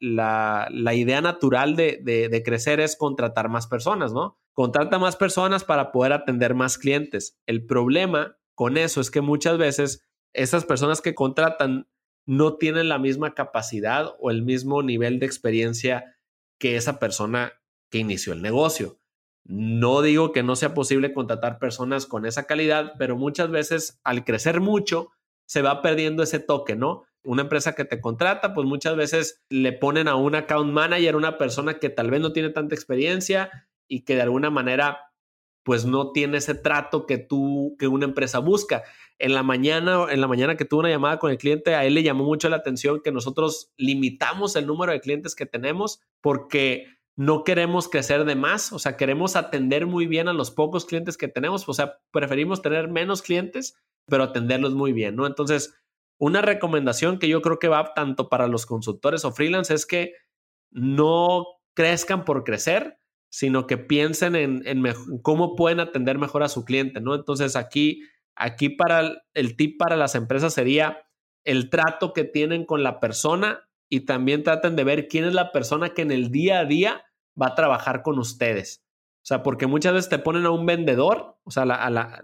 [0.00, 4.40] la, la, idea natural de, de, crecer es contratar más personas, ¿no?
[4.54, 7.38] Contrata más personas para poder atender más clientes.
[7.46, 11.86] El problema con eso es que muchas veces esas personas que contratan
[12.26, 16.16] no tienen la misma capacidad o el mismo nivel de experiencia
[16.58, 17.52] que esa persona
[17.88, 18.98] que inició el negocio.
[19.48, 24.24] No digo que no sea posible contratar personas con esa calidad, pero muchas veces al
[24.24, 25.10] crecer mucho
[25.46, 27.04] se va perdiendo ese toque, ¿no?
[27.26, 31.38] una empresa que te contrata, pues muchas veces le ponen a un account manager, una
[31.38, 35.00] persona que tal vez no tiene tanta experiencia y que de alguna manera
[35.64, 38.84] pues no tiene ese trato que tú, que una empresa busca.
[39.18, 41.94] En la mañana, en la mañana que tuve una llamada con el cliente, a él
[41.94, 46.86] le llamó mucho la atención que nosotros limitamos el número de clientes que tenemos porque
[47.16, 51.16] no queremos crecer de más, o sea, queremos atender muy bien a los pocos clientes
[51.16, 55.26] que tenemos, o sea, preferimos tener menos clientes, pero atenderlos muy bien, ¿no?
[55.26, 55.74] Entonces,
[56.18, 60.12] una recomendación que yo creo que va tanto para los consultores o freelance es que
[60.70, 62.98] no crezcan por crecer,
[63.30, 64.84] sino que piensen en,
[65.22, 67.14] cómo pueden atender mejor a su cliente, ¿no?
[67.14, 68.02] Entonces, aquí,
[68.34, 71.06] aquí para el tip para las empresas sería
[71.44, 75.52] el trato que tienen con la persona y también traten de ver quién es la
[75.52, 77.05] persona que en el día a día
[77.40, 78.82] va a trabajar con ustedes.
[79.22, 82.22] O sea, porque muchas veces te ponen a un vendedor, o sea, la, a la,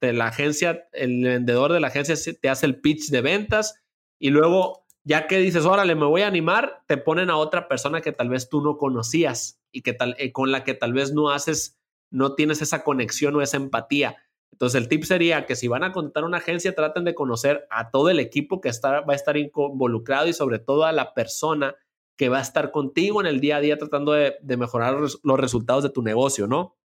[0.00, 3.80] la agencia, el vendedor de la agencia te hace el pitch de ventas
[4.18, 8.00] y luego, ya que dices, órale, me voy a animar, te ponen a otra persona
[8.00, 11.12] que tal vez tú no conocías y que tal, eh, con la que tal vez
[11.12, 11.78] no haces,
[12.10, 14.16] no tienes esa conexión o esa empatía.
[14.50, 17.90] Entonces, el tip sería que si van a contar una agencia, traten de conocer a
[17.90, 21.76] todo el equipo que está, va a estar involucrado y sobre todo a la persona
[22.22, 25.82] que va a estar contigo en el día a día tratando de, mejorar los resultados
[25.82, 26.78] de tu negocio, ¿no?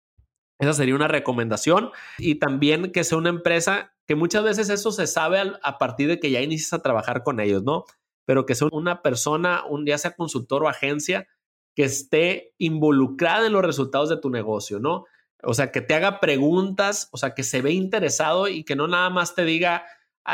[0.59, 1.91] Esa sería una recomendación.
[2.17, 6.19] Y también que sea una empresa que muchas veces eso se sabe a partir de
[6.19, 7.85] que ya inicias a trabajar con ellos, ¿no?
[8.25, 11.29] Pero que sea una persona, un, ya sea consultor o agencia,
[11.75, 15.05] que esté involucrada en los resultados de tu negocio, ¿no?
[15.43, 18.89] O sea, que te haga preguntas, o sea, que se ve interesado y que no
[18.89, 19.85] nada más te diga,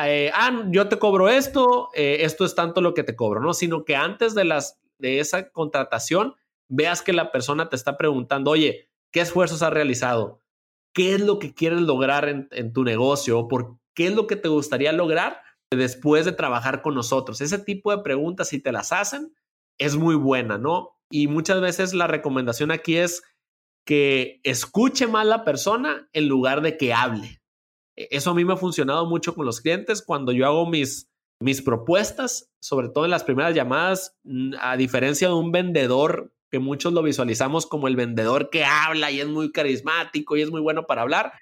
[0.04, 3.52] eh, ah, yo te cobro esto, eh, esto es tanto lo que te cobro, ¿no?
[3.52, 6.36] Sino que antes de las de esa contratación,
[6.68, 10.40] veas que la persona te está preguntando, oye, ¿qué esfuerzos has realizado?
[10.94, 13.48] ¿Qué es lo que quieres lograr en, tu negocio?
[13.48, 17.40] ¿Por qué es lo que te gustaría lograr después de trabajar con nosotros?
[17.40, 19.34] Ese tipo de preguntas, si te las hacen,
[19.76, 20.96] es muy buena, ¿no?
[21.10, 23.22] Y muchas veces la recomendación aquí es
[23.84, 27.42] que escuche más la persona en lugar de que hable.
[27.96, 31.11] E, eso a mí me ha funcionado mucho con los clientes cuando yo hago mis,
[31.42, 36.58] mis propuestas, sobre todo en las primeras llamadas, mm, a diferencia de un vendedor que
[36.58, 40.60] muchos lo visualizamos como el vendedor que habla y es muy carismático y es muy
[40.60, 41.32] bueno para hablar,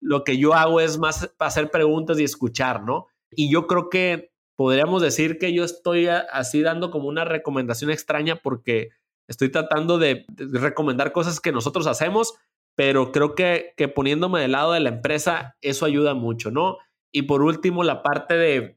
[0.00, 3.06] lo que yo hago es más hacer preguntas y escuchar, ¿no?
[3.30, 8.36] Y yo creo que podríamos decir que yo estoy así dando como una recomendación extraña
[8.36, 8.90] porque
[9.28, 12.34] estoy tratando de, recomendar cosas que nosotros hacemos,
[12.74, 16.78] pero creo que, que poniéndome del lado de la empresa, eso ayuda mucho, ¿no?
[17.12, 18.75] Y por último, la parte de,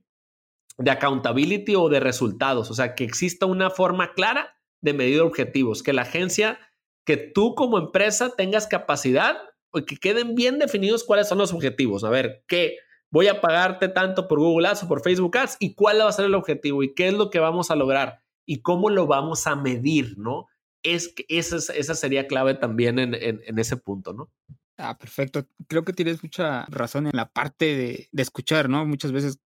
[0.79, 5.83] de accountability o de resultados, o sea, que exista una forma clara de medir objetivos,
[5.83, 6.57] que la agencia,
[7.05, 9.37] que tú como empresa tengas capacidad
[9.71, 12.05] o que queden bien definidos cuáles son los objetivos.
[12.05, 12.77] A ver, ¿qué?
[13.11, 16.13] Voy a pagarte tanto por Google Ads o por Facebook Ads y cuál va a
[16.13, 19.47] ser el objetivo y qué es lo que vamos a lograr y cómo lo vamos
[19.47, 20.47] a medir, ¿no?
[20.81, 24.31] Es que esa, sería clave también en, ese punto, ¿no?
[24.77, 25.45] Ah, perfecto.
[25.67, 28.85] Creo que tienes mucha razón en la parte de escuchar, ¿no?
[28.85, 29.39] Muchas veces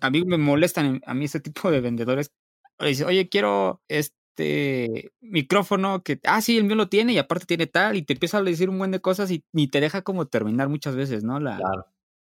[0.00, 2.32] a mí me molestan a mí ese tipo de vendedores.
[2.78, 7.66] Dice, oye, quiero este micrófono que, ah, sí, el mío lo tiene y aparte tiene
[7.66, 10.26] tal, y te empieza a decir un buen de cosas y ni te deja como
[10.26, 11.40] terminar muchas veces, ¿no?
[11.40, 11.60] La,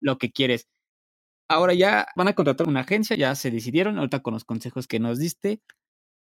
[0.01, 0.69] Lo que quieres.
[1.49, 4.99] Ahora ya van a contratar una agencia, ya se decidieron, ahorita con los consejos que
[4.99, 5.61] nos diste.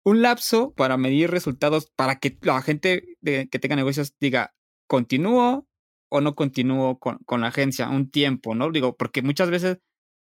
[0.04, 4.54] Un lapso para medir resultados para que la gente de, que tenga negocios diga,
[4.86, 5.66] ¿continúo
[6.10, 7.88] o no continúo con, con la agencia?
[7.88, 8.70] Un tiempo, ¿no?
[8.70, 9.78] Digo, porque muchas veces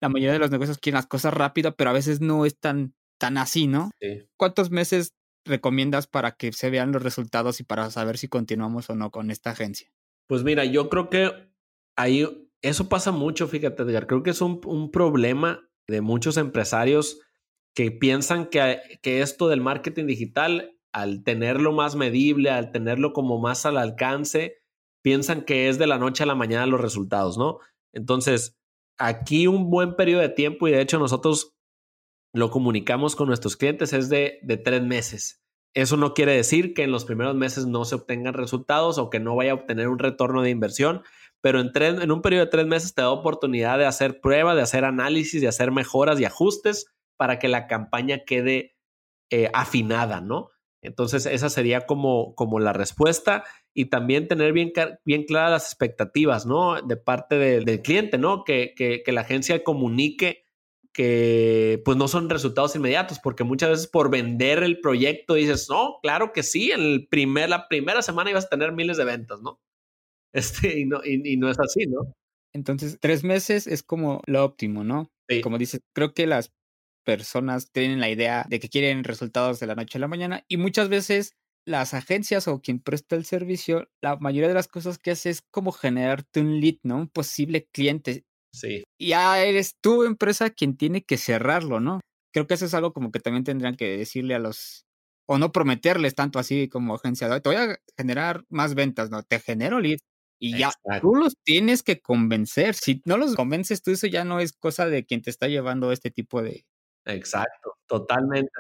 [0.01, 2.94] la mayoría de los negocios quieren las cosas rápido, pero a veces no es tan,
[3.18, 3.90] tan así, ¿no?
[4.36, 8.94] ¿Cuántos meses recomiendas para que se vean los resultados y para saber si continuamos o
[8.94, 9.92] no con esta agencia?
[10.26, 11.32] Pues mira, yo creo que
[11.96, 14.07] ahí eso pasa mucho, fíjate, Edgar.
[14.07, 17.20] Creo que es un, un problema de muchos empresarios
[17.74, 23.38] que piensan que, que esto del marketing digital, al tenerlo más medible, al tenerlo como
[23.38, 24.59] más al alcance,
[25.03, 27.59] piensan que es de la noche a la mañana los resultados, ¿no?
[27.92, 28.59] Entonces,
[29.01, 31.57] aquí un buen periodo de tiempo, y de hecho nosotros
[32.32, 35.42] lo comunicamos con nuestros clientes, es de, tres meses.
[35.74, 39.20] Eso no quiere decir que en los primeros meses no se obtengan resultados o que
[39.20, 41.03] no vaya a obtener un retorno de inversión,
[41.40, 44.62] pero en, en un periodo de tres meses te da oportunidad de hacer prueba, de
[44.62, 46.86] hacer análisis, de hacer mejoras y ajustes
[47.16, 48.76] para que la campaña quede
[49.30, 50.51] eh, afinada, ¿no?
[50.82, 53.44] Entonces, esa sería como, como la respuesta
[53.75, 54.73] y también tener bien,
[55.05, 56.83] bien claras las expectativas, ¿no?
[56.83, 58.45] De parte del cliente, ¿no?
[58.45, 60.45] Que, que, que, la agencia comunique
[60.93, 65.99] que pues no son resultados inmediatos, porque muchas veces por vender el proyecto dices, no,
[66.03, 69.41] claro que sí, en el primer, la primera semana ibas a tener miles de ventas,
[69.41, 69.61] ¿no?
[70.33, 72.14] Este, y no, y, no es así, ¿no?
[72.53, 75.11] Entonces, tres meses es como lo óptimo, ¿no?
[75.29, 75.41] Sí.
[75.41, 76.53] Como dices, creo que las
[77.05, 80.57] personas tienen la idea de que quieren resultados de la noche a la mañana y
[80.57, 85.12] muchas veces las agencias o quien presta el servicio, la mayoría de las cosas que
[85.12, 86.96] hace es como generarte un lead, ¿no?
[86.96, 88.24] Un posible cliente.
[88.52, 88.84] Sí.
[88.98, 92.00] Ya eres tu empresa quien tiene que cerrarlo, ¿no?
[92.32, 94.84] Creo que eso es algo como que también tendrían que decirle a los
[95.26, 99.38] o no prometerles tanto así como agencia, te voy a generar más ventas, no, te
[99.38, 100.02] genero leads.
[100.40, 102.74] Y ya, tú los tienes que convencer.
[102.74, 105.92] Si no los convences tú, eso ya no es cosa de quien te está llevando
[105.92, 106.64] este tipo de...
[107.04, 108.50] Exacto, totalmente.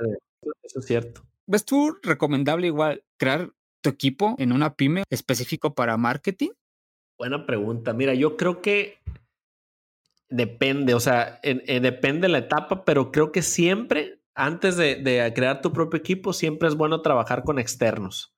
[0.62, 1.22] Eso es cierto.
[1.50, 3.50] ¿Ves tú recomendable igual crear
[3.82, 6.50] tu equipo en una pyme específico para marketing?
[7.18, 7.92] Buena pregunta.
[7.92, 8.98] Mira, yo creo que
[10.28, 15.72] depende, o sea, depende de la etapa, pero creo que siempre, antes de, crear tu
[15.72, 18.32] propio equipo, siempre es bueno trabajar con externos.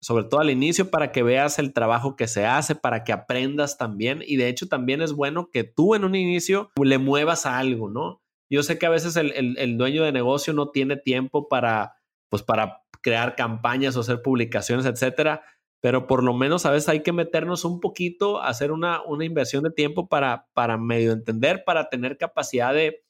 [0.00, 3.78] Sobre todo al inicio para que veas el trabajo que se hace, para que aprendas
[3.78, 4.24] también.
[4.26, 8.24] Y de hecho también es bueno que tú en un inicio le muevas algo, ¿no?
[8.50, 11.95] Yo sé que a veces el, dueño de negocio no tiene tiempo para,
[12.28, 15.42] pues para crear campañas o hacer publicaciones, etcétera
[15.86, 19.62] pero por lo menos a veces hay que meternos un poquito, hacer una, una inversión
[19.62, 23.04] de tiempo para, para medio entender, para tener capacidad de,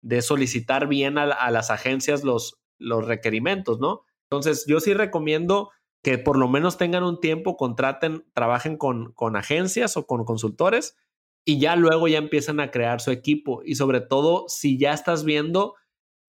[0.00, 4.04] de solicitar bien a, las agencias los, los requerimientos, ¿no?
[4.30, 9.36] Entonces, yo sí recomiendo que por lo menos tengan un tiempo, contraten, trabajen con, con
[9.36, 10.96] agencias o con consultores
[11.44, 13.62] y ya luego ya empiezan a crear su equipo.
[13.64, 15.74] Y sobre todo, si ya estás viendo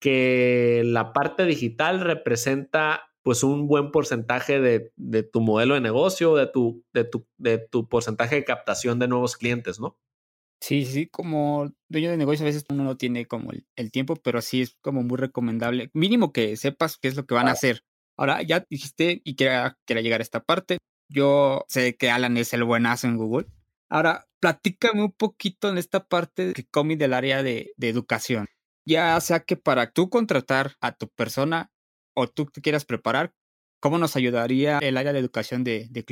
[0.04, 6.46] que la parte digital representa pues un buen porcentaje de, tu modelo de negocio, de
[6.46, 9.98] tu, de, tu, de tu porcentaje de captación de nuevos clientes, ¿no?
[10.60, 14.42] Sí, sí, como dueño de negocio a veces uno no tiene como el, tiempo, pero
[14.42, 17.82] sí es como muy recomendable, mínimo que sepas qué es lo que van a hacer.
[18.18, 20.76] Ahora, ya dijiste y quiera, llegar a esta parte,
[21.08, 23.46] yo sé que Alan es el buenazo en Google.
[23.88, 28.48] Ahora, platícame un poquito en esta parte que comi del área de, de educación.
[28.86, 31.70] Ya sea que para tú contratar a tu persona
[32.14, 33.32] o tú te quieras preparar,
[33.80, 36.04] ¿cómo nos ayudaría el área de educación de, de?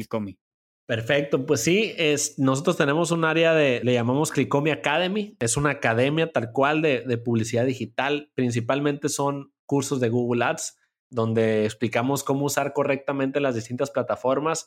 [0.86, 5.70] Perfecto, pues sí, es, nosotros tenemos un área de, le llamamos Clicomi Academy, es una
[5.70, 10.76] academia tal cual de, de publicidad digital, principalmente son cursos de Google Ads,
[11.08, 14.66] donde explicamos cómo usar correctamente las distintas plataformas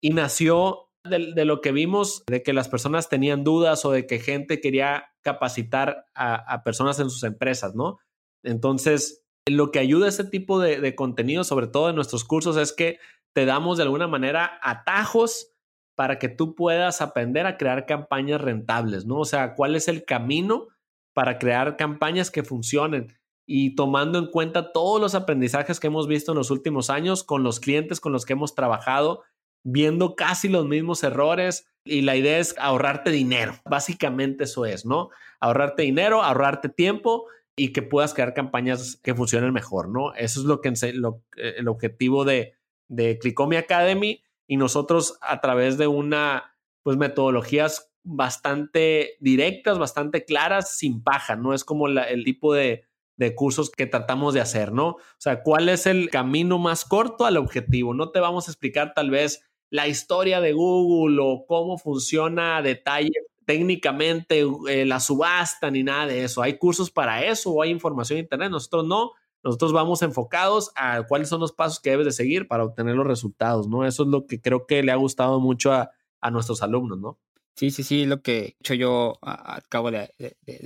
[0.00, 4.06] y nació de, de, lo que vimos, de que las personas tenían dudas o de
[4.06, 7.98] que gente quería capacitar a, personas en sus empresas, ¿no?
[8.44, 12.72] Entonces, lo que ayuda a este tipo de, contenido, sobre todo en nuestros cursos, es
[12.72, 13.00] que
[13.34, 15.52] te damos de alguna manera atajos
[15.96, 19.18] para que tú puedas aprender a crear campañas rentables, ¿no?
[19.18, 20.68] O sea, cuál es el camino
[21.12, 23.12] para crear campañas que funcionen
[23.48, 27.42] y tomando en cuenta todos los aprendizajes que hemos visto en los últimos años con
[27.42, 29.24] los clientes con los que hemos trabajado,
[29.68, 33.54] viendo casi los mismos errores y la idea es ahorrarte dinero.
[33.64, 35.10] Básicamente eso es, ¿no?
[35.40, 40.14] Ahorrarte dinero, ahorrarte tiempo y que puedas crear campañas que funcionen mejor, ¿no?
[40.14, 42.54] Eso es lo que lo, eh, el objetivo de,
[42.88, 50.76] de Clicomi Academy y nosotros a través de una, pues metodologías bastante directas, bastante claras,
[50.76, 51.54] sin paja, ¿no?
[51.54, 52.84] Es como el tipo de,
[53.16, 54.90] de cursos que tratamos de hacer, ¿no?
[54.90, 57.94] O sea, ¿cuál es el camino más corto al objetivo?
[57.94, 62.62] No te vamos a explicar tal vez la historia de Google o cómo funciona a
[62.62, 63.12] detalle
[63.46, 66.42] técnicamente eh, la subasta ni nada de eso.
[66.42, 68.50] Hay cursos para eso o hay información en internet.
[68.50, 69.12] Nosotros no.
[69.42, 73.06] Nosotros vamos enfocados a cuáles son los pasos que debes de seguir para obtener los
[73.06, 73.86] resultados, ¿no?
[73.86, 75.90] Eso es lo que creo que le ha gustado mucho a,
[76.32, 77.20] nuestros alumnos, ¿no?
[77.54, 80.10] Sí, sí, sí, lo que he hecho yo acabo de,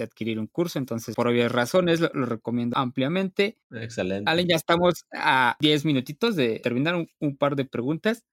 [0.03, 3.59] adquirir un curso, entonces por obvias razones lo, recomiendo ampliamente.
[3.71, 4.31] Excelente.
[4.31, 8.25] Allen, ya estamos a 10 minutitos de terminar un, un, par de preguntas.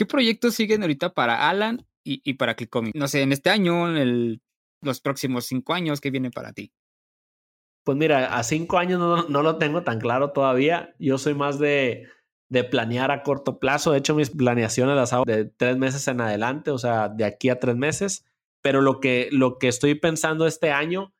[0.00, 2.90] ¿Qué proyectos siguen ahorita para Alan y, para Clicomi?
[2.94, 4.40] No sé, en este año, en
[4.80, 6.72] los próximos cinco años, ¿qué viene para ti?
[7.84, 10.94] Pues mira, a cinco años no, lo tengo tan claro todavía.
[10.98, 12.08] Yo soy más de,
[12.48, 13.92] de planear a corto plazo.
[13.92, 17.50] De hecho, mis planeaciones las hago de tres meses en adelante, o sea, de aquí
[17.50, 18.24] a tres meses.
[18.62, 21.12] Pero lo que, lo que estoy pensando este año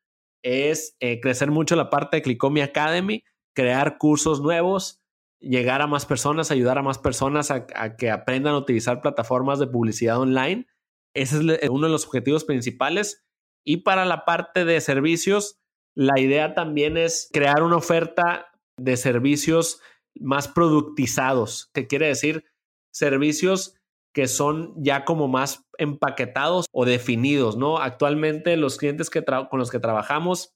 [0.43, 5.00] es eh, crecer mucho la parte de Clicomi Academy, crear cursos nuevos,
[5.41, 9.67] llegar a más personas, ayudar a más personas a, que aprendan a utilizar plataformas de
[9.67, 10.67] publicidad online.
[11.15, 13.25] Ese es uno de los objetivos principales.
[13.65, 15.59] Y para la parte de servicios,
[15.95, 19.81] la idea también es crear una oferta de servicios
[20.15, 22.45] más productizados, que quiere decir
[22.93, 23.75] servicios
[24.13, 27.79] que son ya como más empaquetados o definidos, ¿no?
[27.79, 30.53] Actualmente los clientes que con los que trabajamos,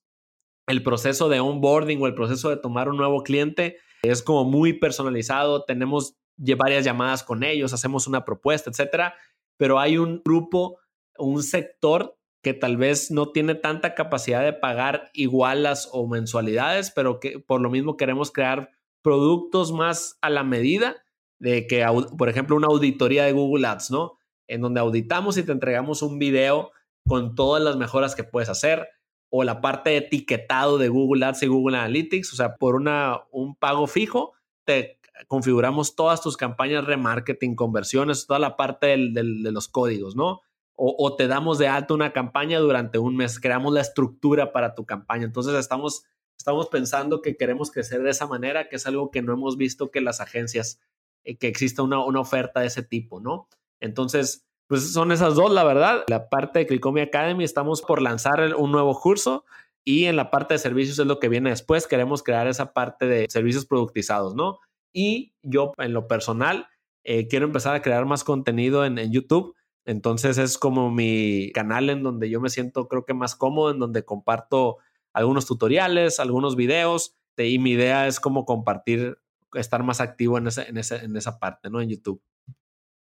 [0.66, 3.78] el proceso de onboarding o el proceso de tomar un nuevo cliente
[4.10, 9.14] es como muy personalizado, tenemos varias llamadas con ellos, hacemos una propuesta, etcétera,
[9.56, 10.78] pero hay un grupo,
[11.18, 17.18] un sector que tal vez no tiene tanta capacidad de pagar igualas o mensualidades, pero
[17.18, 18.70] que por lo mismo queremos crear
[19.02, 20.96] productos más a la medida
[21.38, 21.84] de que,
[22.18, 24.18] por ejemplo, una auditoría de Google Ads, ¿no?
[24.46, 26.70] En donde auditamos y te entregamos un video
[27.06, 28.88] con todas las mejoras que puedes hacer,
[29.36, 33.22] o la parte de etiquetado de Google Ads y Google Analytics, o sea, por una,
[33.32, 39.66] un pago fijo, te configuramos todas tus campañas remarketing, conversiones, toda la parte de los
[39.66, 40.42] códigos, ¿no?
[40.76, 44.76] O, o, te damos de alto una campaña durante un mes, creamos la estructura para
[44.76, 45.24] tu campaña.
[45.24, 46.04] Entonces estamos,
[46.38, 49.90] estamos pensando que queremos crecer de esa manera, que es algo que no hemos visto
[49.90, 50.80] que las agencias,
[51.24, 53.48] eh, que exista una, una oferta de ese tipo, ¿no?
[53.80, 56.04] Entonces, pues son esas dos, la verdad.
[56.08, 59.44] La parte de Clicomi Academy, estamos por lanzar un nuevo curso
[59.84, 61.86] y en la parte de servicios es lo que viene después.
[61.86, 64.58] Queremos crear esa parte de servicios productizados, ¿no?
[64.92, 66.68] Y yo en lo personal
[67.04, 69.54] eh, quiero empezar a crear más contenido en, YouTube.
[69.84, 73.78] Entonces es como mi canal en donde yo me siento creo que más cómodo, en
[73.78, 74.78] donde comparto
[75.12, 79.18] algunos tutoriales, algunos videos y mi idea es como compartir,
[79.52, 81.80] estar más activo en, ese, en, ese, en esa parte, ¿no?
[81.80, 82.22] En YouTube.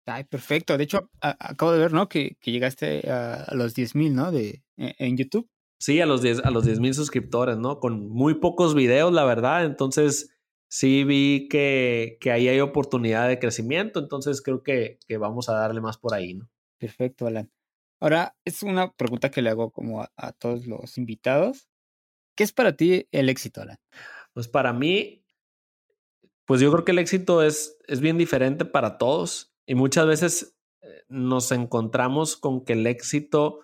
[0.08, 0.76] Ay, perfecto.
[0.76, 2.08] De hecho, acabo de ver, ¿no?
[2.08, 4.32] Que, que llegaste a, a los 10.000, ¿no?
[4.32, 5.48] De, e, en YouTube.
[5.78, 7.78] Sí, a los 10 a los mil suscriptores, ¿no?
[7.78, 9.64] Con muy pocos videos, la verdad.
[9.64, 10.30] Entonces,
[10.68, 14.00] sí vi que, que ahí hay oportunidad de crecimiento.
[14.00, 16.50] Entonces, creo que, que, vamos a darle más por ahí, ¿no?
[16.78, 17.50] Perfecto, Alan.
[18.00, 21.68] Ahora, es una pregunta que le hago como a, a todos los invitados.
[22.36, 23.78] ¿Qué es para ti el éxito, Alan?
[24.32, 25.24] Pues para mí,
[26.44, 29.52] pues yo creo que el éxito es, es bien diferente para todos.
[29.68, 33.60] Y muchas veces eh, nos encontramos con que el éxito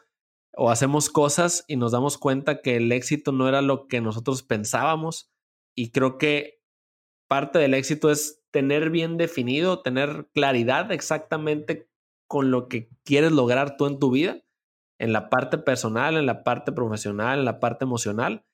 [0.52, 4.42] o hacemos cosas y nos damos cuenta que el éxito no era lo que nosotros
[4.42, 5.32] pensábamos.
[5.74, 6.60] Y creo que
[7.26, 11.88] parte del éxito es tener bien definido, tener claridad exactamente
[12.28, 14.44] con lo que quieres lograr tú en tu vida,
[15.00, 18.44] en la parte personal, en la parte profesional, en la parte emocional,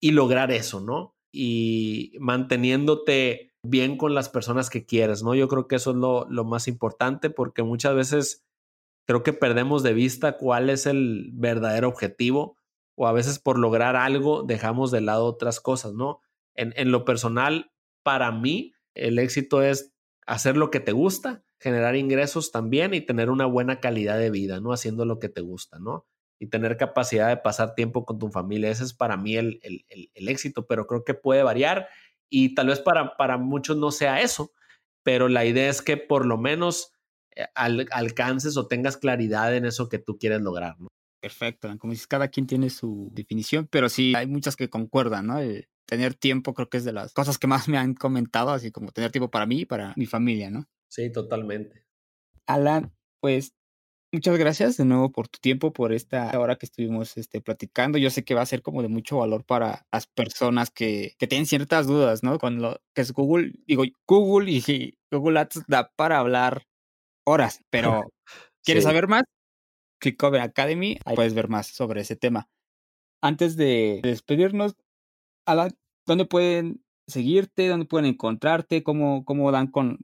[0.00, 1.14] y lograr eso, ¿no?
[1.30, 5.34] Y manteniéndote bien con las personas que quieres, ¿no?
[5.34, 8.44] Yo creo que eso es lo, más importante porque muchas veces
[9.06, 12.56] creo que perdemos de vista cuál es el verdadero objetivo
[12.94, 16.20] o a veces por lograr algo dejamos de lado otras cosas, ¿no?
[16.54, 17.70] En, lo personal,
[18.02, 19.92] para mí, el éxito es
[20.26, 24.58] hacer lo que te gusta, generar ingresos también y tener una buena calidad de vida,
[24.60, 24.72] ¿no?
[24.72, 26.04] Haciendo lo que te gusta, ¿no?
[26.40, 28.70] Y tener capacidad de pasar tiempo con tu familia.
[28.70, 29.60] Ese es para mí el
[30.14, 31.86] éxito, pero creo que puede variar
[32.30, 34.52] y tal vez para, para muchos no sea eso,
[35.02, 36.92] pero la idea es que por lo menos
[37.34, 40.88] eh, al, alcances o tengas claridad en eso que tú quieres lograr, ¿no?
[41.20, 45.40] Perfecto, como dices, cada quien tiene su definición, pero sí hay muchas que concuerdan, ¿no?
[45.88, 48.92] tener tiempo creo que es de las cosas que más me han comentado, así como
[48.92, 50.66] tener tiempo para mí y para mi familia, ¿no?
[50.88, 51.84] Sí, totalmente.
[52.46, 53.54] Alan, pues
[54.12, 57.98] muchas gracias de nuevo por tu tiempo, por esta hora que estuvimos este, platicando.
[57.98, 61.26] Yo sé que va a ser como de mucho valor para las personas que, que
[61.26, 62.38] tienen ciertas dudas, ¿no?
[62.38, 66.66] Con lo que es Google, digo, Google y Google Ads da para hablar
[67.24, 68.02] horas, pero
[68.64, 69.24] ¿quieres saber más?
[70.00, 72.48] Click over Academy, ahí puedes ver más sobre ese tema.
[73.20, 74.76] Antes de despedirnos,
[75.44, 77.66] Alan, ¿dónde pueden seguirte?
[77.66, 78.84] ¿Dónde pueden encontrarte?
[78.84, 79.98] ¿Cómo, cómo dan con,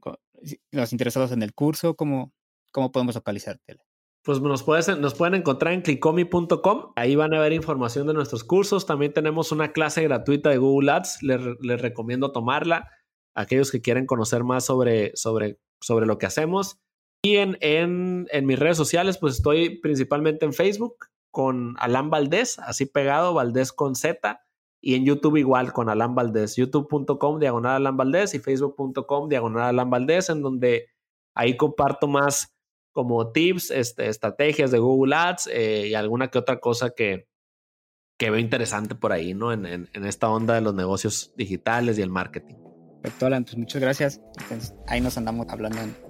[0.71, 1.95] los interesados en el curso?
[1.95, 2.33] ¿Cómo,
[2.73, 3.77] cómo podemos localizarte?
[4.25, 6.93] Pues nos, puedes, nos pueden encontrar en clickomi.com.
[6.95, 8.87] Ahí van a ver información de nuestros cursos.
[8.87, 11.21] También tenemos una clase gratuita de Google Ads.
[11.21, 12.89] Les, les recomiendo tomarla.
[13.35, 16.79] Aquellos que quieren conocer más sobre, sobre, sobre lo que hacemos.
[17.23, 20.95] Y en, en, en, mis redes sociales, pues estoy principalmente en Facebook
[21.29, 24.41] con Alan Valdés, así pegado, Valdés con Z.
[24.81, 29.89] Y en YouTube igual con Alan Valdés, youtube.com diagonal Alan Valdés y facebook.com diagonal Alan
[29.91, 30.87] Valdés, en donde
[31.35, 32.54] ahí comparto más
[32.95, 37.27] como tips, este, estrategias de Google Ads eh, y alguna que otra cosa que,
[38.17, 39.51] que veo interesante por ahí, ¿no?
[39.51, 42.55] En, en, en, esta onda de los negocios digitales y el marketing.
[43.01, 44.21] Perfecto, Alan, pues muchas gracias.
[44.41, 46.05] Entonces, ahí nos andamos hablando en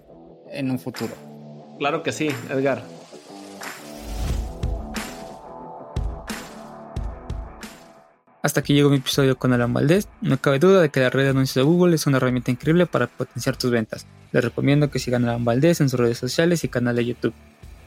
[0.52, 1.14] en un futuro.
[1.78, 2.84] Claro que sí, Edgar.
[8.46, 10.08] Hasta aquí llegó mi episodio con Alan Valdés.
[10.22, 12.86] No cabe duda de que la red de anuncios de Google es una herramienta increíble
[12.86, 14.06] para potenciar tus ventas.
[14.32, 17.34] Les recomiendo que sigan a Alan Valdés en sus redes sociales y canal de YouTube.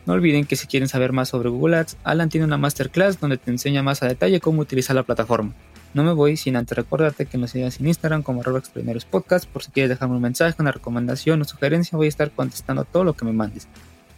[0.04, 3.36] No olviden que si quieren saber más sobre Google Ads, Alan tiene una masterclass donde
[3.36, 5.54] te enseña más a detalle cómo utilizar la plataforma.
[5.94, 9.48] No me voy sin antes recordarte que nos sigas en Instagram como arroba primeros podcast
[9.48, 13.04] por si quieres dejarme un mensaje, una recomendación o sugerencia, voy a estar contestando todo
[13.04, 13.68] lo que me mandes.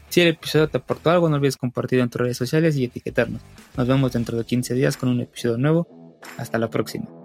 [0.08, 3.42] Si el episodio te aportó algo, no olvides compartirlo en tus redes sociales y etiquetarnos.
[3.76, 5.99] Nos vemos dentro de 15 días con un episodio nuevo.
[6.36, 7.19] Hasta la próxima.